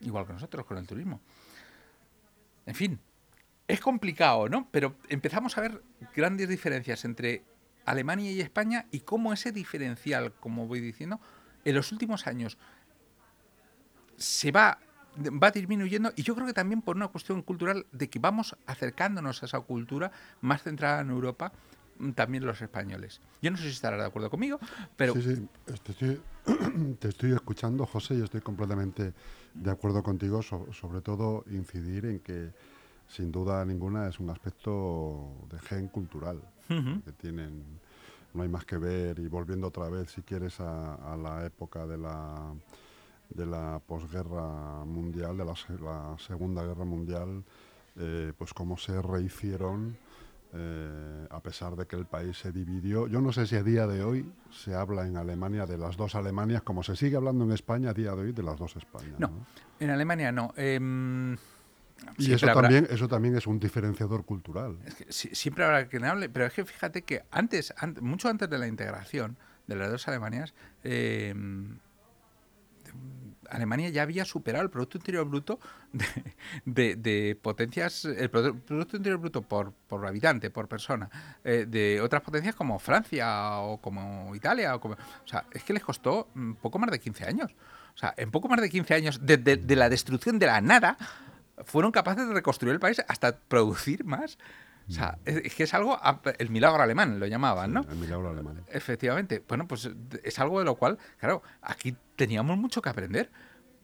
Igual 0.00 0.26
que 0.26 0.32
nosotros 0.32 0.64
con 0.64 0.78
el 0.78 0.86
turismo. 0.86 1.20
En 2.66 2.74
fin, 2.74 3.00
es 3.68 3.80
complicado, 3.80 4.48
¿no? 4.48 4.68
Pero 4.70 4.96
empezamos 5.08 5.56
a 5.56 5.60
ver 5.60 5.82
grandes 6.14 6.48
diferencias 6.48 7.04
entre 7.04 7.44
Alemania 7.84 8.30
y 8.30 8.40
España 8.40 8.86
y 8.90 9.00
cómo 9.00 9.32
ese 9.32 9.52
diferencial, 9.52 10.32
como 10.40 10.66
voy 10.66 10.80
diciendo, 10.80 11.20
en 11.64 11.74
los 11.74 11.92
últimos 11.92 12.26
años 12.26 12.58
se 14.16 14.50
va, 14.50 14.78
va 15.42 15.50
disminuyendo 15.50 16.12
y 16.16 16.22
yo 16.22 16.34
creo 16.34 16.46
que 16.46 16.52
también 16.52 16.82
por 16.82 16.96
una 16.96 17.08
cuestión 17.08 17.42
cultural 17.42 17.86
de 17.92 18.08
que 18.08 18.18
vamos 18.18 18.56
acercándonos 18.66 19.42
a 19.42 19.46
esa 19.46 19.60
cultura 19.60 20.10
más 20.40 20.62
centrada 20.62 21.00
en 21.00 21.10
Europa 21.10 21.52
también 22.14 22.44
los 22.44 22.60
españoles. 22.60 23.20
Yo 23.42 23.50
no 23.50 23.56
sé 23.56 23.64
si 23.64 23.70
estarás 23.70 24.00
de 24.00 24.06
acuerdo 24.06 24.30
conmigo, 24.30 24.58
pero... 24.96 25.14
Sí, 25.14 25.22
sí, 25.22 25.48
te 25.82 25.92
estoy, 25.92 26.20
te 26.98 27.08
estoy 27.08 27.32
escuchando, 27.32 27.86
José, 27.86 28.14
y 28.14 28.22
estoy 28.22 28.40
completamente 28.40 29.12
de 29.54 29.70
acuerdo 29.70 30.02
contigo, 30.02 30.42
sobre 30.42 31.00
todo 31.00 31.44
incidir 31.50 32.06
en 32.06 32.20
que 32.20 32.50
sin 33.08 33.30
duda 33.30 33.64
ninguna 33.64 34.08
es 34.08 34.18
un 34.20 34.30
aspecto 34.30 35.46
de 35.50 35.58
gen 35.60 35.88
cultural 35.88 36.40
que 36.68 37.12
tienen. 37.12 37.62
No 38.34 38.42
hay 38.42 38.48
más 38.48 38.64
que 38.64 38.76
ver 38.76 39.18
y 39.18 39.28
volviendo 39.28 39.68
otra 39.68 39.88
vez, 39.88 40.10
si 40.10 40.22
quieres, 40.22 40.60
a, 40.60 41.16
la 41.16 41.46
época 41.46 41.86
de 41.86 41.96
la 41.96 42.52
de 43.30 43.44
la 43.44 43.80
posguerra 43.84 44.84
mundial, 44.84 45.36
de 45.36 45.44
la, 45.44 46.16
Segunda 46.18 46.62
Guerra 46.64 46.84
Mundial, 46.84 47.42
eh, 47.96 48.32
pues 48.38 48.54
cómo 48.54 48.76
se 48.76 49.02
rehicieron 49.02 49.96
eh, 50.54 51.26
a 51.30 51.40
pesar 51.40 51.76
de 51.76 51.86
que 51.86 51.96
el 51.96 52.06
país 52.06 52.38
se 52.38 52.52
dividió. 52.52 53.06
Yo 53.08 53.20
no 53.20 53.32
sé 53.32 53.46
si 53.46 53.56
a 53.56 53.62
día 53.62 53.86
de 53.86 54.02
hoy 54.02 54.30
se 54.50 54.74
habla 54.74 55.06
en 55.06 55.16
Alemania 55.16 55.66
de 55.66 55.76
las 55.76 55.96
dos 55.96 56.14
Alemanias, 56.14 56.62
como 56.62 56.82
se 56.82 56.96
sigue 56.96 57.16
hablando 57.16 57.44
en 57.44 57.52
España 57.52 57.90
a 57.90 57.94
día 57.94 58.12
de 58.12 58.22
hoy 58.22 58.32
de 58.32 58.42
las 58.42 58.58
dos 58.58 58.76
Españas. 58.76 59.18
No, 59.18 59.30
en 59.80 59.90
Alemania 59.90 60.32
no. 60.32 60.54
Em, 60.56 61.36
y 62.18 62.32
eso 62.32 62.46
también, 62.46 62.86
eso 62.90 63.08
también 63.08 63.36
es 63.36 63.46
un 63.46 63.58
diferenciador 63.58 64.24
cultural. 64.24 64.78
siempre 65.08 65.64
habrá 65.64 65.88
quien 65.88 66.04
hable, 66.04 66.28
pero 66.28 66.46
es 66.46 66.52
que 66.52 66.64
fíjate 66.64 67.02
que 67.02 67.24
antes, 67.30 67.74
mucho 68.00 68.28
antes 68.28 68.48
de 68.48 68.58
la 68.58 68.66
integración 68.66 69.36
de 69.66 69.76
las 69.76 69.90
dos 69.90 70.06
Alemanias, 70.08 70.54
em, 70.84 71.78
Alemania 73.50 73.88
ya 73.88 74.02
había 74.02 74.24
superado 74.24 74.64
el 74.64 74.70
Producto 74.70 74.98
Interior 74.98 75.26
Bruto 75.26 75.58
de, 76.64 77.38
potencias, 77.40 78.04
el 78.04 78.30
Producto 78.30 78.96
Interior 78.96 79.18
Bruto 79.18 79.42
por, 79.42 79.72
por 79.86 80.06
habitante, 80.06 80.50
por 80.50 80.68
persona, 80.68 81.10
eh, 81.44 81.66
de 81.68 82.00
otras 82.00 82.22
potencias 82.22 82.54
como 82.54 82.78
Francia 82.78 83.58
o 83.58 83.78
como 83.78 84.34
Italia. 84.34 84.74
O, 84.74 84.80
como, 84.80 84.94
o 84.94 85.28
sea, 85.28 85.44
es 85.52 85.62
que 85.64 85.72
les 85.72 85.82
costó 85.82 86.28
mm, 86.34 86.54
poco 86.54 86.78
más 86.78 86.90
de 86.90 87.00
15 87.00 87.24
años. 87.24 87.52
O 87.94 87.98
sea, 87.98 88.14
en 88.16 88.30
poco 88.30 88.48
más 88.48 88.60
de 88.60 88.68
15 88.68 88.94
años, 88.94 89.20
de, 89.24 89.38
de 89.38 89.76
la 89.76 89.88
destrucción 89.88 90.38
de 90.38 90.46
la 90.46 90.60
nada, 90.60 90.98
fueron 91.64 91.92
capaces 91.92 92.28
de 92.28 92.34
reconstruir 92.34 92.74
el 92.74 92.80
país 92.80 93.02
hasta 93.08 93.38
producir 93.38 94.04
más. 94.04 94.38
O 94.88 94.92
sea, 94.92 95.18
es, 95.24 95.54
que 95.54 95.64
es 95.64 95.74
algo, 95.74 95.98
el 96.38 96.50
milagro 96.50 96.80
alemán 96.80 97.18
lo 97.18 97.26
llamaban, 97.26 97.72
¿no? 97.72 97.84
el 97.90 97.96
milagro 97.96 98.30
alemán. 98.30 98.62
Efectivamente. 98.68 99.42
Bueno, 99.46 99.66
pues 99.66 99.90
es 100.22 100.38
algo 100.38 100.60
de 100.60 100.64
lo 100.64 100.76
cual, 100.76 100.96
claro, 101.18 101.42
aquí 101.60 101.96
teníamos 102.16 102.58
mucho 102.58 102.82
que 102.82 102.88
aprender, 102.88 103.30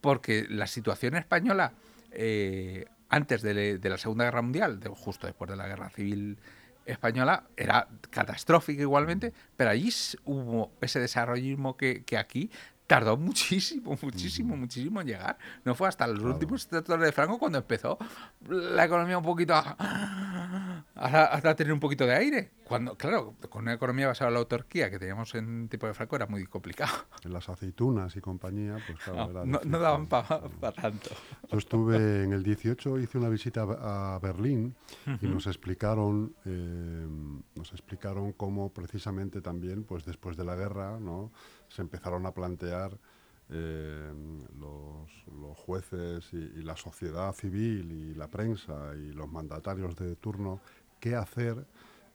porque 0.01 0.47
la 0.49 0.66
situación 0.66 1.14
española, 1.16 1.73
eh, 2.11 2.87
antes 3.09 3.42
de, 3.42 3.79
la 3.83 3.99
Segunda 3.99 4.25
Guerra 4.25 4.42
Mundial, 4.42 4.81
justo 4.95 5.27
después 5.27 5.51
de 5.51 5.57
la 5.57 5.68
Guerra 5.68 5.90
Civil 5.90 6.38
Española, 6.85 7.45
era 7.57 7.88
catastrófica 8.11 8.83
igualmente, 8.83 9.33
pero 9.57 9.71
allí 9.71 9.90
hubo 10.25 10.73
ese 10.81 10.99
desarrollismo 10.99 11.77
que, 11.77 12.03
que 12.05 12.18
aquí 12.18 12.51
tardó 12.92 13.16
muchísimo, 13.16 13.97
muchísimo, 14.03 14.57
muchísimo 14.57 15.01
en 15.01 15.07
llegar. 15.07 15.38
No 15.64 15.75
fue 15.75 15.88
hasta 15.88 16.07
los 16.07 16.23
últimos 16.23 16.64
sectores 16.64 17.05
de 17.05 17.12
Franco 17.12 17.38
cuando 17.38 17.59
empezó 17.59 17.99
la 18.49 18.85
economía 18.85 19.16
un 19.16 19.25
poquito 19.25 19.55
a, 19.55 19.77
a, 20.94 21.55
tener 21.55 21.72
un 21.72 21.81
poquito 21.81 22.07
de 22.07 22.14
aire. 22.14 22.50
Cuando, 22.64 22.96
claro, 22.96 23.35
con 23.48 23.62
una 23.62 23.74
economía 23.74 24.07
basada 24.07 24.28
en 24.28 24.35
la 24.35 24.40
autarquía 24.40 24.90
que 24.90 24.98
teníamos 24.98 25.35
en 25.35 25.68
tipo 25.68 25.87
de 25.87 25.94
Franco 25.94 26.16
era 26.16 26.26
muy 26.26 26.46
complicado. 26.46 26.92
En 27.24 27.33
las 27.33 27.48
aceitunas 27.48 28.16
y 28.16 28.20
compañía, 28.20 28.76
pues 28.87 28.98
claro, 28.98 29.44
no, 29.44 29.61
no, 29.64 29.78
daban 29.78 30.07
para 30.07 30.72
tanto. 30.74 31.11
Yo 31.50 31.59
estuve 31.59 32.24
en 32.24 32.33
el 32.33 32.42
18, 32.42 32.98
hice 32.98 33.18
una 33.18 33.28
visita 33.28 33.62
a 33.62 34.18
Berlín 34.20 34.74
y 35.20 35.26
nos 35.26 35.46
explicaron, 35.46 36.35
eh, 36.44 37.07
nos 37.55 37.72
explicaron 37.72 38.33
cómo 38.33 38.72
precisamente 38.72 39.40
también, 39.40 39.85
pues 39.85 40.05
después 40.05 40.37
de 40.37 40.44
la 40.44 40.57
guerra, 40.57 40.98
¿no? 40.98 41.33
se 41.68 41.83
empezaron 41.83 42.26
a 42.26 42.33
plantear 42.33 42.98
eh, 43.48 44.12
los, 44.59 45.57
jueces 45.57 46.33
y, 46.33 46.62
la 46.62 46.76
sociedad 46.76 47.33
civil 47.35 47.92
y 47.92 48.14
la 48.14 48.28
prensa 48.28 48.94
y 48.96 49.12
los 49.12 49.31
mandatarios 49.31 49.94
de 49.96 50.16
turno 50.16 50.61
qué 51.03 51.17
hacer 51.17 51.67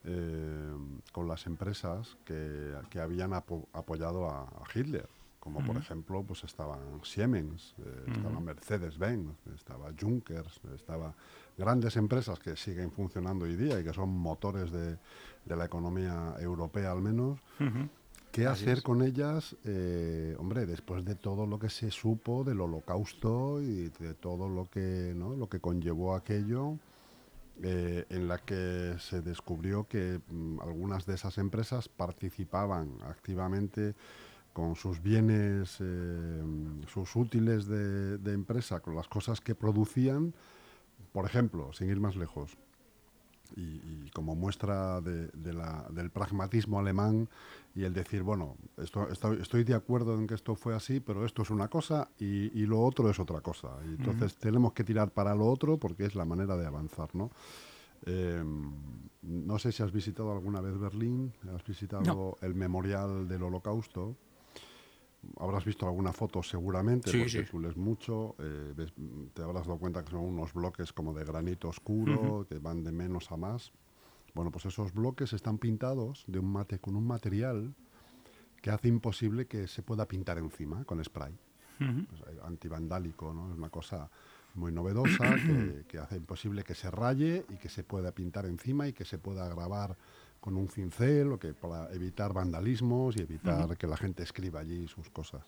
eh, 0.06 0.74
con 1.12 1.28
las 1.28 1.46
empresas 1.46 2.16
que, 2.24 2.74
habían 2.98 3.34
apoyado 3.34 4.30
a, 4.30 4.48
Hitler, 4.74 5.10
como 5.42 5.60
por 5.66 5.76
ejemplo 5.76 6.24
pues 6.24 6.46
estaban 6.46 6.80
Siemens, 7.04 7.76
eh, 7.80 8.06
estaba 8.16 8.40
Mercedes-Benz, 8.40 9.36
estaba 9.54 9.92
Junkers, 10.00 10.62
estaba 10.74 11.14
grandes 11.58 11.98
empresas 11.98 12.40
que 12.40 12.56
siguen 12.56 12.90
funcionando 12.92 13.44
hoy 13.44 13.58
día 13.58 13.78
y 13.82 13.84
que 13.84 13.94
son 13.94 14.10
motores 14.10 14.72
de, 14.72 14.98
la 15.46 15.66
economía 15.66 16.36
europea 16.40 16.94
al 16.94 17.02
menos. 17.02 17.40
¿Qué 18.32 18.46
hacer 18.46 18.84
con 18.84 19.02
ellas? 19.02 19.58
Eh, 19.66 20.36
hombre, 20.40 20.66
después 20.66 21.04
de 21.04 21.16
todo 21.16 21.46
lo 21.46 21.60
que 21.60 21.70
se 21.70 21.92
supo 21.92 22.46
del 22.46 22.62
holocausto 22.62 23.62
y 23.62 23.90
de 24.00 24.14
todo 24.14 24.48
lo 24.48 24.66
que, 24.70 25.14
¿no? 25.16 25.36
lo 25.36 25.50
que 25.50 25.60
conllevó 25.60 26.16
aquello, 26.16 26.78
eh, 27.64 28.06
en 28.10 28.28
la 28.28 28.38
que 28.38 28.96
se 29.00 29.22
descubrió 29.22 29.88
que 29.88 30.20
mm, 30.30 30.60
algunas 30.62 31.06
de 31.06 31.16
esas 31.16 31.38
empresas 31.38 31.90
participaban 31.90 32.98
activamente 33.08 33.96
con 34.54 34.76
sus 34.76 35.02
bienes, 35.02 35.78
eh, 35.80 36.44
sus 36.88 37.16
útiles 37.16 37.68
de, 37.68 38.34
empresa, 38.34 38.80
con 38.80 38.96
las 38.96 39.08
cosas 39.08 39.42
que 39.42 39.56
producían. 39.56 40.34
Por 41.12 41.26
ejemplo, 41.26 41.74
sin 41.74 41.90
ir 41.90 42.00
más 42.00 42.16
lejos, 42.16 42.58
y, 43.56 44.10
como 44.12 44.36
muestra 44.36 45.02
del 45.02 46.10
pragmatismo 46.12 46.80
alemán 46.80 47.30
y 47.76 47.84
el 47.84 47.94
decir, 47.94 48.24
bueno, 48.24 48.58
esto, 48.78 49.08
estoy 49.10 49.64
de 49.64 49.76
acuerdo 49.76 50.16
en 50.16 50.28
que 50.28 50.34
esto 50.34 50.56
fue 50.56 50.76
así, 50.76 51.00
pero 51.00 51.26
esto 51.26 51.44
es 51.44 51.50
una 51.50 51.68
cosa 51.68 52.10
y, 52.20 52.66
lo 52.66 52.82
otro 52.82 53.10
es 53.10 53.20
otra 53.20 53.42
cosa. 53.42 53.70
Y 53.86 53.90
entonces 53.90 54.36
tenemos 54.36 54.74
que 54.74 54.84
tirar 54.84 55.12
para 55.12 55.36
lo 55.36 55.46
otro 55.48 55.78
porque 55.78 56.06
es 56.06 56.16
la 56.16 56.26
manera 56.26 56.58
de 56.58 56.66
avanzar, 56.66 57.14
¿no? 57.14 57.32
Em, 58.06 58.72
no 59.24 59.60
sé 59.60 59.72
si 59.72 59.84
has 59.84 59.92
visitado 59.92 60.32
alguna 60.32 60.62
vez 60.62 60.78
Berlín, 60.80 61.34
has 61.54 61.64
visitado 61.66 62.38
el 62.42 62.56
Memorial 62.56 63.28
del 63.28 63.44
Holocausto 63.44 64.16
habrás 65.40 65.66
visto 65.66 65.86
alguna 65.86 66.14
foto 66.14 66.42
seguramente, 66.44 67.12
porque 67.12 67.44
tú 67.44 67.60
lees 67.60 67.78
mucho, 67.78 68.36
eh, 68.40 68.74
te 69.34 69.42
habrás 69.42 69.68
dado 69.68 69.80
cuenta 69.80 70.04
que 70.04 70.12
son 70.12 70.22
unos 70.22 70.54
bloques 70.54 70.94
como 70.94 71.14
de 71.14 71.24
granito 71.26 71.70
oscuro, 71.70 72.46
que 72.50 72.60
van 72.60 72.84
de 72.84 72.92
menos 72.92 73.32
a 73.32 73.38
más. 73.38 73.72
Bueno, 74.34 74.52
pues 74.52 74.66
esos 74.66 74.94
bloques 74.94 75.34
están 75.34 75.58
pintados 75.58 76.24
de 76.28 76.40
un 76.40 76.52
mate, 76.52 76.80
con 76.80 76.96
un 76.96 77.08
material 77.08 77.74
que 78.62 78.70
hace 78.70 78.88
imposible 78.88 79.48
que 79.48 79.68
se 79.68 79.82
pueda 79.82 80.08
pintar 80.08 80.38
encima 80.38 80.84
con 80.86 81.04
spray. 81.04 81.38
Pues, 81.78 82.40
antivandálico, 82.44 83.34
¿no? 83.34 83.52
Es 83.52 83.58
una 83.58 83.70
cosa 83.70 84.10
muy 84.56 84.72
novedosa 84.72 85.36
que, 85.46 85.86
que, 85.88 86.00
hace 86.00 86.16
imposible 86.18 86.64
que 86.64 86.74
se 86.74 86.90
raye 86.90 87.46
y 87.50 87.58
que 87.58 87.70
se 87.70 87.84
pueda 87.84 88.12
pintar 88.12 88.46
encima 88.48 88.88
y 88.88 88.94
que 88.94 89.06
se 89.06 89.20
pueda 89.20 89.48
grabar 89.48 89.96
con 90.40 90.56
un 90.56 90.70
cincel 90.70 91.34
o 91.34 91.40
que 91.40 91.54
para 91.54 91.92
evitar 91.94 92.34
vandalismos 92.34 93.16
y 93.18 93.22
evitar 93.22 93.78
que 93.78 93.88
la 93.88 93.98
gente 93.98 94.24
escriba 94.24 94.60
allí 94.60 94.88
sus 94.88 95.10
cosas. 95.10 95.44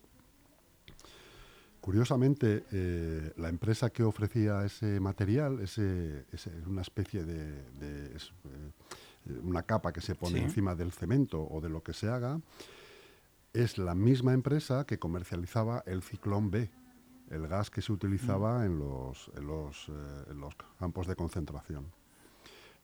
Curiosamente, 1.82 2.66
eh, 2.72 3.32
la 3.38 3.48
empresa 3.48 3.90
que 3.90 4.04
ofrecía 4.04 4.66
ese 4.66 5.00
material, 5.00 5.60
ese, 5.62 6.26
una 6.68 6.82
especie 6.82 7.24
de, 7.24 7.64
eh, 7.82 8.18
una 9.44 9.64
capa 9.64 9.94
que 9.94 10.02
se 10.02 10.16
pone 10.16 10.42
encima 10.42 10.76
del 10.76 10.92
cemento 10.92 11.42
o 11.42 11.62
de 11.62 11.70
lo 11.70 11.82
que 11.82 11.94
se 11.94 12.10
haga, 12.10 12.42
es 13.54 13.78
la 13.78 13.96
misma 13.96 14.34
empresa 14.34 14.86
que 14.86 15.00
comercializaba 15.00 15.84
el 15.86 16.04
Ciclón 16.04 16.52
B, 16.52 16.70
el 17.30 17.48
gas 17.48 17.70
que 17.70 17.82
se 17.82 17.94
utilizaba 17.94 18.66
en, 18.66 18.78
los, 18.78 19.32
en, 19.36 19.48
los, 19.48 19.88
eh, 19.90 20.32
en 20.32 20.40
los 20.40 20.56
campos 20.78 21.08
de 21.08 21.16
concentración. 21.16 21.86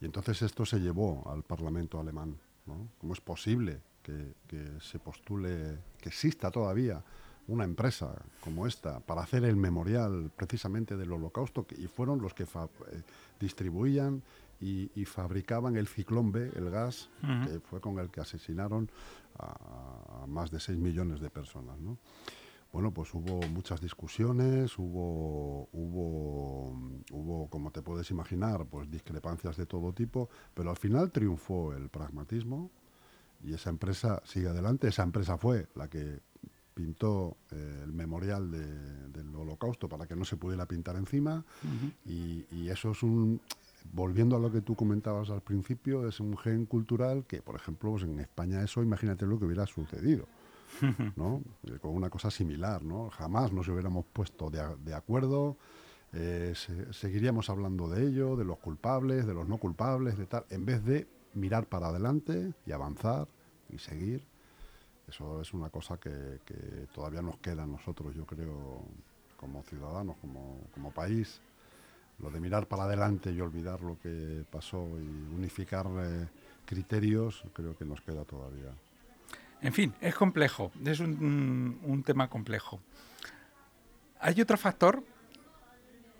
Y 0.02 0.06
entonces 0.06 0.42
esto 0.42 0.66
se 0.66 0.80
llevó 0.80 1.30
al 1.32 1.44
Parlamento 1.44 2.00
alemán. 2.00 2.38
¿no? 2.66 2.90
¿Cómo 2.98 3.14
es 3.14 3.22
posible 3.22 3.82
que, 4.02 4.34
que, 4.48 4.80
se 4.82 5.00
postule, 5.00 5.78
que 6.00 6.10
exista 6.10 6.52
todavía 6.52 7.04
una 7.48 7.64
empresa 7.64 8.16
como 8.42 8.66
esta 8.66 9.00
para 9.00 9.22
hacer 9.22 9.44
el 9.46 9.56
memorial 9.56 10.32
precisamente 10.36 10.98
del 10.98 11.12
holocausto? 11.12 11.66
y 11.78 11.88
fueron 11.88 12.22
los 12.22 12.34
que 12.34 12.44
eh, 12.44 12.48
distribuían 13.40 14.22
y, 14.60 14.90
y, 14.96 15.06
fabricaban 15.06 15.76
el 15.76 15.88
ciclón 15.88 16.32
B, 16.32 16.52
el 16.56 16.70
gas, 16.70 17.10
uh 17.24 17.28
-huh. 17.28 17.48
que 17.48 17.60
fue 17.60 17.82
con 17.82 18.00
el 18.00 18.10
que 18.10 18.22
asesinaron 18.22 18.90
a, 19.38 20.24
a 20.24 20.28
más 20.28 20.50
de 20.50 20.60
6 20.60 20.78
millones 20.78 21.20
de 21.20 21.30
personas. 21.30 21.78
¿no? 21.80 21.98
Bueno, 22.76 22.92
pues 22.92 23.14
hubo 23.14 23.40
muchas 23.54 23.80
discusiones, 23.80 24.78
hubo, 24.78 25.70
hubo, 25.72 26.78
hubo, 27.10 27.50
como 27.50 27.72
te 27.72 27.82
puedes 27.82 28.12
imaginar, 28.12 28.66
pues 28.66 28.92
discrepancias 28.92 29.56
de 29.56 29.66
todo 29.66 29.94
tipo, 29.94 30.28
pero 30.54 30.72
al 30.72 30.76
final 30.76 31.10
triunfó 31.10 31.74
el 31.74 31.88
pragmatismo 31.88 32.70
y 33.42 33.54
esa 33.54 33.70
empresa 33.70 34.22
sigue 34.26 34.50
adelante. 34.50 34.90
Esa 34.90 35.04
empresa 35.04 35.38
fue 35.38 35.70
la 35.76 35.88
que 35.88 36.20
pintó 36.74 37.38
eh, 37.52 37.80
el 37.86 37.94
memorial 37.94 38.52
de, 38.52 39.08
del 39.08 39.34
holocausto 39.34 39.88
para 39.88 40.06
que 40.06 40.18
no 40.18 40.26
se 40.26 40.36
pudiera 40.36 40.66
pintar 40.66 40.98
encima 40.98 41.46
uh 41.64 41.68
-huh. 41.68 41.94
y, 42.12 42.46
y 42.52 42.68
eso 42.68 42.92
es 42.92 43.02
un, 43.04 43.40
volviendo 43.94 44.36
a 44.36 44.40
lo 44.40 44.52
que 44.52 44.60
tú 44.60 44.76
comentabas 44.76 45.30
al 45.30 45.40
principio, 45.40 46.10
es 46.10 46.20
un 46.20 46.38
gen 46.38 46.66
cultural 46.66 47.24
que, 47.26 47.42
por 47.42 47.56
ejemplo, 47.56 47.92
pues 47.92 48.04
en 48.04 48.20
España 48.20 48.62
eso, 48.62 48.84
imagínate 48.84 49.26
lo 49.26 49.40
que 49.40 49.46
hubiera 49.46 49.66
sucedido. 49.66 50.28
¿no? 51.16 51.42
Con 51.82 51.96
una 51.96 52.10
cosa 52.10 52.32
similar, 52.32 52.84
¿no? 52.84 53.10
Jamás 53.10 53.52
nos 53.52 53.68
hubiéramos 53.68 54.06
puesto 54.06 54.50
de, 54.50 54.94
acuerdo, 54.94 55.58
eh, 56.14 56.54
se, 56.56 56.94
seguiríamos 56.94 57.50
hablando 57.50 57.90
de 57.90 58.08
ello, 58.08 58.36
de 58.36 58.46
los 58.46 58.58
culpables, 58.60 59.26
de 59.26 59.34
los 59.34 59.48
no 59.48 59.58
culpables, 59.58 60.18
de 60.18 60.26
tal, 60.26 60.46
en 60.50 60.66
vez 60.66 60.84
de 60.84 61.08
mirar 61.34 61.66
para 61.68 61.88
adelante 61.88 62.54
y 62.66 62.72
avanzar 62.72 63.28
y 63.70 63.78
seguir. 63.78 64.26
Eso 65.08 65.42
es 65.42 65.54
una 65.54 65.70
cosa 65.70 65.98
que, 65.98 66.40
que 66.46 66.88
todavía 66.94 67.22
nos 67.22 67.38
queda 67.38 67.64
a 67.64 67.68
nosotros, 67.68 68.16
yo 68.16 68.26
creo, 68.26 68.82
como 69.38 69.62
ciudadanos, 69.64 70.16
como, 70.18 70.62
como 70.74 70.92
país, 70.92 71.42
lo 72.20 72.32
de 72.32 72.40
mirar 72.40 72.68
para 72.68 72.84
adelante 72.84 73.32
y 73.32 73.42
olvidar 73.42 73.82
lo 73.82 74.00
que 74.00 74.44
pasó 74.50 74.88
y 75.00 75.36
unificar 75.36 75.86
eh, 75.98 76.28
criterios, 76.66 77.44
creo 77.54 77.78
que 77.78 77.86
nos 77.86 78.02
queda 78.02 78.24
todavía. 78.24 78.72
En 79.66 79.74
fin, 79.74 79.96
es 80.00 80.14
complejo, 80.14 80.72
es 80.86 81.00
un, 81.00 81.80
un, 81.82 82.04
tema 82.04 82.30
complejo. 82.30 82.84
Hay 84.20 84.40
otro 84.40 84.58
factor 84.58 85.04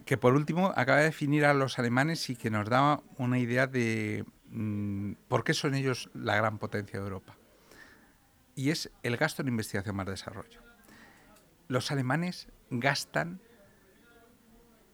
que 0.04 0.18
por 0.18 0.34
último 0.34 0.74
acaba 0.76 0.98
de 0.98 1.06
definir 1.06 1.46
a 1.46 1.54
los 1.54 1.78
alemanes 1.78 2.28
y 2.32 2.36
que 2.36 2.50
nos 2.50 2.68
da 2.68 3.04
una 3.20 3.38
idea 3.38 3.68
de 3.68 4.26
mmm, 4.50 5.12
por 5.28 5.44
qué 5.44 5.54
son 5.54 5.76
ellos 5.76 6.10
la 6.16 6.36
gran 6.36 6.58
potencia 6.58 7.00
de 7.00 7.06
Europa. 7.06 7.38
Y 8.56 8.72
es 8.72 8.90
el 9.04 9.16
gasto 9.16 9.44
en 9.44 9.50
investigación 9.50 9.96
más 9.96 10.08
desarrollo. 10.08 10.64
Los 11.68 11.92
alemanes 11.92 12.48
gastan 12.72 13.42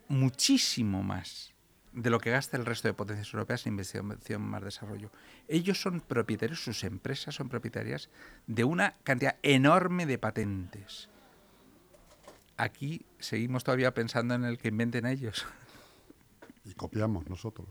muchísimo 0.09 1.03
más 1.03 1.53
de 1.93 2.10
lo 2.10 2.19
que 2.19 2.32
gasta 2.32 2.58
el 2.58 2.65
resto 2.65 2.88
de 2.88 2.93
potencias 2.93 3.34
europeas 3.34 3.65
en 3.65 3.73
investigación 3.73 4.41
más 4.41 4.63
desarrollo. 4.63 5.12
Ellos 5.47 5.82
son 5.82 6.01
propietarios, 6.01 6.63
sus 6.63 6.84
empresas 6.84 7.36
son 7.36 7.49
propietarias 7.49 8.10
de 8.47 8.63
una 8.63 8.95
cantidad 9.04 9.36
enorme 9.43 10.06
de 10.06 10.17
patentes. 10.17 11.10
Aquí 12.58 13.06
seguimos 13.19 13.63
todavía 13.63 13.93
pensando 13.93 14.36
en 14.36 14.45
el 14.45 14.58
que 14.58 14.69
inventen 14.69 15.06
ellos. 15.06 15.45
Y 16.63 16.75
copiamos 16.75 17.27
nosotros. 17.27 17.67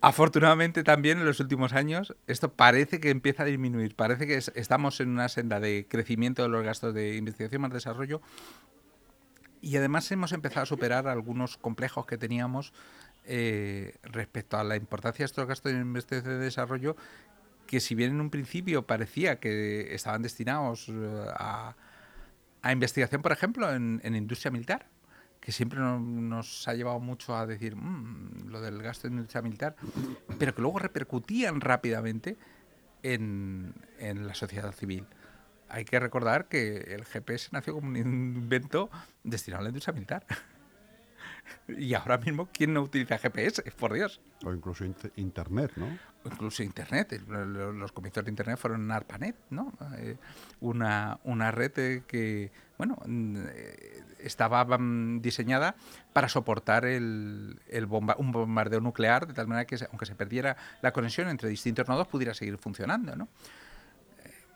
Afortunadamente 0.00 0.82
también 0.82 1.18
en 1.18 1.24
los 1.24 1.38
últimos 1.38 1.72
años 1.72 2.16
esto 2.26 2.52
parece 2.52 2.98
que 2.98 3.10
empieza 3.10 3.44
a 3.44 3.46
disminuir, 3.46 3.94
parece 3.94 4.26
que 4.26 4.34
es, 4.34 4.52
estamos 4.56 5.00
en 5.00 5.08
una 5.08 5.28
senda 5.28 5.60
de 5.60 5.86
crecimiento 5.88 6.42
de 6.42 6.48
los 6.48 6.64
gastos 6.64 6.92
de 6.92 7.16
investigación 7.16 7.62
más 7.62 7.72
desarrollo 7.72 8.20
y 9.64 9.76
además 9.78 10.10
hemos 10.12 10.32
empezado 10.32 10.64
a 10.64 10.66
superar 10.66 11.08
algunos 11.08 11.56
complejos 11.56 12.04
que 12.04 12.18
teníamos 12.18 12.74
eh, 13.24 13.94
respecto 14.02 14.58
a 14.58 14.64
la 14.64 14.76
importancia 14.76 15.22
de 15.22 15.26
estos 15.26 15.46
gastos 15.46 15.72
de 15.72 15.78
investigación 15.78 16.36
y 16.36 16.44
desarrollo, 16.44 16.96
que 17.66 17.80
si 17.80 17.94
bien 17.94 18.10
en 18.10 18.20
un 18.20 18.28
principio 18.28 18.86
parecía 18.86 19.40
que 19.40 19.94
estaban 19.94 20.20
destinados 20.20 20.90
eh, 20.90 21.26
a, 21.30 21.74
a 22.60 22.72
investigación, 22.72 23.22
por 23.22 23.32
ejemplo, 23.32 23.72
en, 23.72 24.02
en 24.04 24.14
industria 24.14 24.50
militar, 24.50 24.86
que 25.40 25.50
siempre 25.50 25.78
no, 25.78 25.98
nos 25.98 26.68
ha 26.68 26.74
llevado 26.74 27.00
mucho 27.00 27.34
a 27.34 27.46
decir 27.46 27.74
mmm, 27.74 28.48
lo 28.48 28.60
del 28.60 28.82
gasto 28.82 29.06
en 29.06 29.14
industria 29.14 29.40
militar, 29.40 29.76
pero 30.38 30.54
que 30.54 30.60
luego 30.60 30.78
repercutían 30.78 31.62
rápidamente 31.62 32.36
en, 33.02 33.74
en 33.98 34.26
la 34.26 34.34
sociedad 34.34 34.72
civil 34.72 35.06
hay 35.68 35.84
que 35.84 35.98
recordar 35.98 36.46
que 36.48 36.94
el 36.94 37.04
GPS 37.04 37.48
nació 37.52 37.74
como 37.74 37.88
un 37.88 37.96
invento 37.96 38.90
destinado 39.22 39.60
a 39.60 39.64
la 39.64 39.68
industria 39.70 39.92
militar. 39.92 40.24
y 41.68 41.94
ahora 41.94 42.18
mismo, 42.18 42.48
¿quién 42.52 42.74
no 42.74 42.82
utiliza 42.82 43.18
GPS? 43.18 43.62
Por 43.72 43.92
Dios. 43.92 44.20
O 44.44 44.52
incluso 44.52 44.84
inter 44.84 45.12
Internet, 45.16 45.72
¿no? 45.76 45.86
O 46.24 46.28
incluso 46.28 46.62
Internet. 46.62 47.20
Los 47.28 47.92
comienzos 47.92 48.24
de 48.24 48.30
Internet 48.30 48.58
fueron 48.58 48.90
ARPANET, 48.90 49.36
¿no? 49.50 49.72
Eh, 49.98 50.16
una, 50.60 51.18
una 51.24 51.50
red 51.50 52.02
que, 52.06 52.52
bueno, 52.78 52.98
estaba 54.18 54.66
diseñada 55.20 55.76
para 56.12 56.28
soportar 56.28 56.84
el, 56.84 57.60
el 57.68 57.86
bomba 57.86 58.16
un 58.18 58.32
bombardeo 58.32 58.80
nuclear, 58.80 59.26
de 59.26 59.34
tal 59.34 59.46
manera 59.46 59.66
que, 59.66 59.76
aunque 59.90 60.06
se 60.06 60.14
perdiera 60.14 60.56
la 60.82 60.92
conexión 60.92 61.28
entre 61.28 61.48
distintos 61.48 61.88
nodos, 61.88 62.08
pudiera 62.08 62.34
seguir 62.34 62.58
funcionando, 62.58 63.16
¿no? 63.16 63.28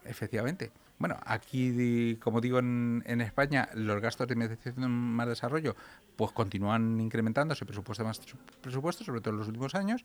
Efectivamente. 0.04 0.70
Bueno, 0.98 1.16
aquí, 1.24 2.16
como 2.16 2.40
digo, 2.40 2.58
en, 2.58 3.20
España, 3.20 3.68
los 3.74 4.00
gastos 4.00 4.26
de 4.26 4.34
investigación 4.34 4.90
más 4.90 5.28
desarrollo 5.28 5.76
pues 6.16 6.32
continúan 6.32 7.00
incrementándose 7.00 7.64
presupuesto 7.64 8.04
más 8.04 8.20
presupuesto, 8.60 9.04
sobre 9.04 9.20
todo 9.20 9.34
en 9.34 9.38
los 9.38 9.46
últimos 9.46 9.76
años, 9.76 10.04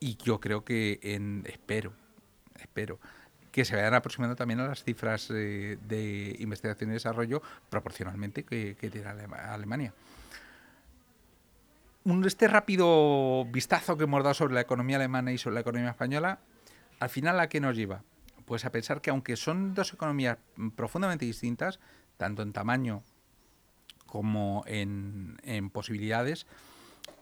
y 0.00 0.16
yo 0.16 0.40
creo 0.40 0.64
que 0.64 0.98
en, 1.02 1.44
espero, 1.46 1.92
espero 2.58 2.98
que 3.52 3.64
se 3.64 3.76
vayan 3.76 3.94
aproximando 3.94 4.34
también 4.34 4.60
a 4.60 4.66
las 4.66 4.82
cifras 4.82 5.30
eh, 5.30 5.78
de 5.86 6.36
investigación 6.40 6.90
y 6.90 6.94
desarrollo 6.94 7.40
proporcionalmente 7.68 8.44
que, 8.44 8.74
tiene 8.74 9.06
Alemania. 9.06 9.92
Este 12.24 12.48
rápido 12.48 13.44
vistazo 13.44 13.96
que 13.96 14.04
hemos 14.04 14.22
dado 14.22 14.34
sobre 14.34 14.54
la 14.54 14.60
economía 14.62 14.96
alemana 14.96 15.32
y 15.32 15.38
sobre 15.38 15.54
la 15.54 15.60
economía 15.60 15.90
española, 15.90 16.40
al 16.98 17.10
final 17.10 17.38
a 17.38 17.48
qué 17.48 17.60
nos 17.60 17.76
lleva? 17.76 18.02
Pues 18.44 18.64
a 18.64 18.70
pensar 18.70 19.00
que 19.00 19.10
aunque 19.10 19.36
son 19.36 19.74
dos 19.74 19.92
economías 19.92 20.38
profundamente 20.76 21.24
distintas, 21.24 21.80
tanto 22.16 22.42
en 22.42 22.52
tamaño 22.52 23.02
como 24.06 24.64
en, 24.66 25.36
posibilidades 25.72 26.46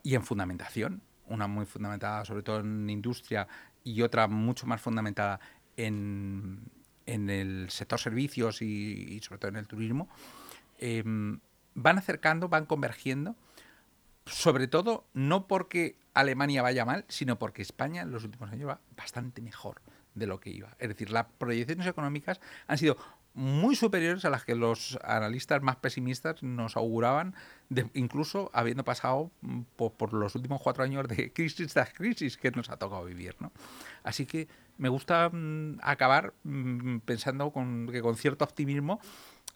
y 0.03 0.15
en 0.15 0.23
fundamentación, 0.23 1.03
una 1.27 1.47
muy 1.47 1.65
fundamentada 1.65 2.25
sobre 2.25 2.43
todo 2.43 2.61
en 2.61 2.91
industria 2.91 3.49
y 3.85 4.03
otra 4.03 4.29
mucho 4.29 4.67
más 4.67 4.81
fundamentada 4.81 5.41
en, 5.77 6.61
en 7.07 7.31
el 7.31 7.71
sector 7.71 7.99
servicios 7.99 8.61
y, 8.61 9.21
sobre 9.23 9.39
todo 9.39 9.49
en 9.51 9.57
el 9.57 9.67
turismo, 9.67 10.09
eh, 10.79 11.03
van 11.75 11.99
acercando, 11.99 12.49
van 12.49 12.67
convergiendo, 12.67 13.37
sobre 14.27 14.69
todo 14.69 15.07
no 15.15 15.47
porque 15.47 15.97
Alemania 16.15 16.63
vaya 16.63 16.85
mal, 16.85 17.05
sino 17.09 17.39
porque 17.39 17.63
España 17.63 18.03
en 18.03 18.11
los 18.11 18.25
últimos 18.25 18.51
años 18.53 18.69
va 18.69 18.81
bastante 18.97 19.41
mejor 19.41 19.81
de 20.15 20.27
lo 20.27 20.41
que 20.41 20.51
iba. 20.51 20.77
Es 20.79 20.89
decir, 20.89 21.11
las 21.11 21.27
proyecciones 21.39 21.87
económicas 21.87 22.41
han 22.67 22.79
sido 22.79 22.97
muy 23.35 23.77
superiores 23.77 24.25
a 24.25 24.31
las 24.31 24.45
que 24.45 24.55
los 24.55 24.99
analistas 25.03 25.63
más 25.63 25.77
pesimistas 25.77 26.43
nos 26.43 26.77
auguraban, 26.77 27.35
incluso 27.95 28.51
habiendo 28.53 28.85
pasado 28.85 29.31
por, 29.77 29.93
por, 29.93 30.13
los 30.13 30.35
últimos 30.35 30.61
cuatro 30.61 30.85
años 30.85 31.09
de 31.09 31.33
crisis 31.35 31.73
tras 31.73 31.93
crisis 31.95 32.37
que 32.37 32.51
nos 32.51 32.69
ha 32.69 32.77
tocado 32.77 33.05
vivir. 33.05 33.37
¿no? 33.41 33.53
Así 34.03 34.27
que 34.27 34.49
me 34.77 34.89
gusta 34.89 35.31
mm, 35.31 35.79
acabar 35.83 36.35
mm, 36.45 36.99
pensando 36.99 37.53
que 37.91 38.03
con 38.03 38.17
cierto 38.17 38.45
optimismo 38.45 39.01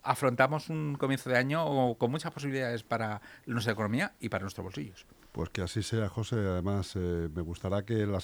afrontamos 0.02 0.70
un 0.70 0.94
comienzo 0.94 1.28
de 1.28 1.36
año 1.36 1.94
con 1.96 2.10
muchas 2.10 2.32
posibilidades 2.32 2.82
para 2.82 3.20
nuestra 3.44 3.72
economía 3.72 4.14
y 4.20 4.28
para 4.28 4.42
nuestros 4.42 4.64
bolsillos. 4.64 5.04
Pues 5.36 5.50
que 5.50 5.60
así 5.60 5.82
sea, 5.82 6.08
José. 6.08 6.36
Además, 6.36 6.96
eh, 6.96 7.28
me 7.30 7.42
gustará 7.42 7.84
que 7.84 8.06
la 8.06 8.20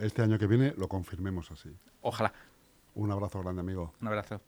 este 0.00 0.22
año 0.22 0.38
que 0.38 0.46
viene 0.46 0.72
lo 0.78 0.88
confirmemos 0.88 1.50
así. 1.50 1.68
Ojalá. 2.00 2.32
Un 2.94 3.12
abrazo 3.12 3.42
grande, 3.42 3.60
amigo. 3.60 3.92
Un 4.00 4.08
abrazo. 4.08 4.40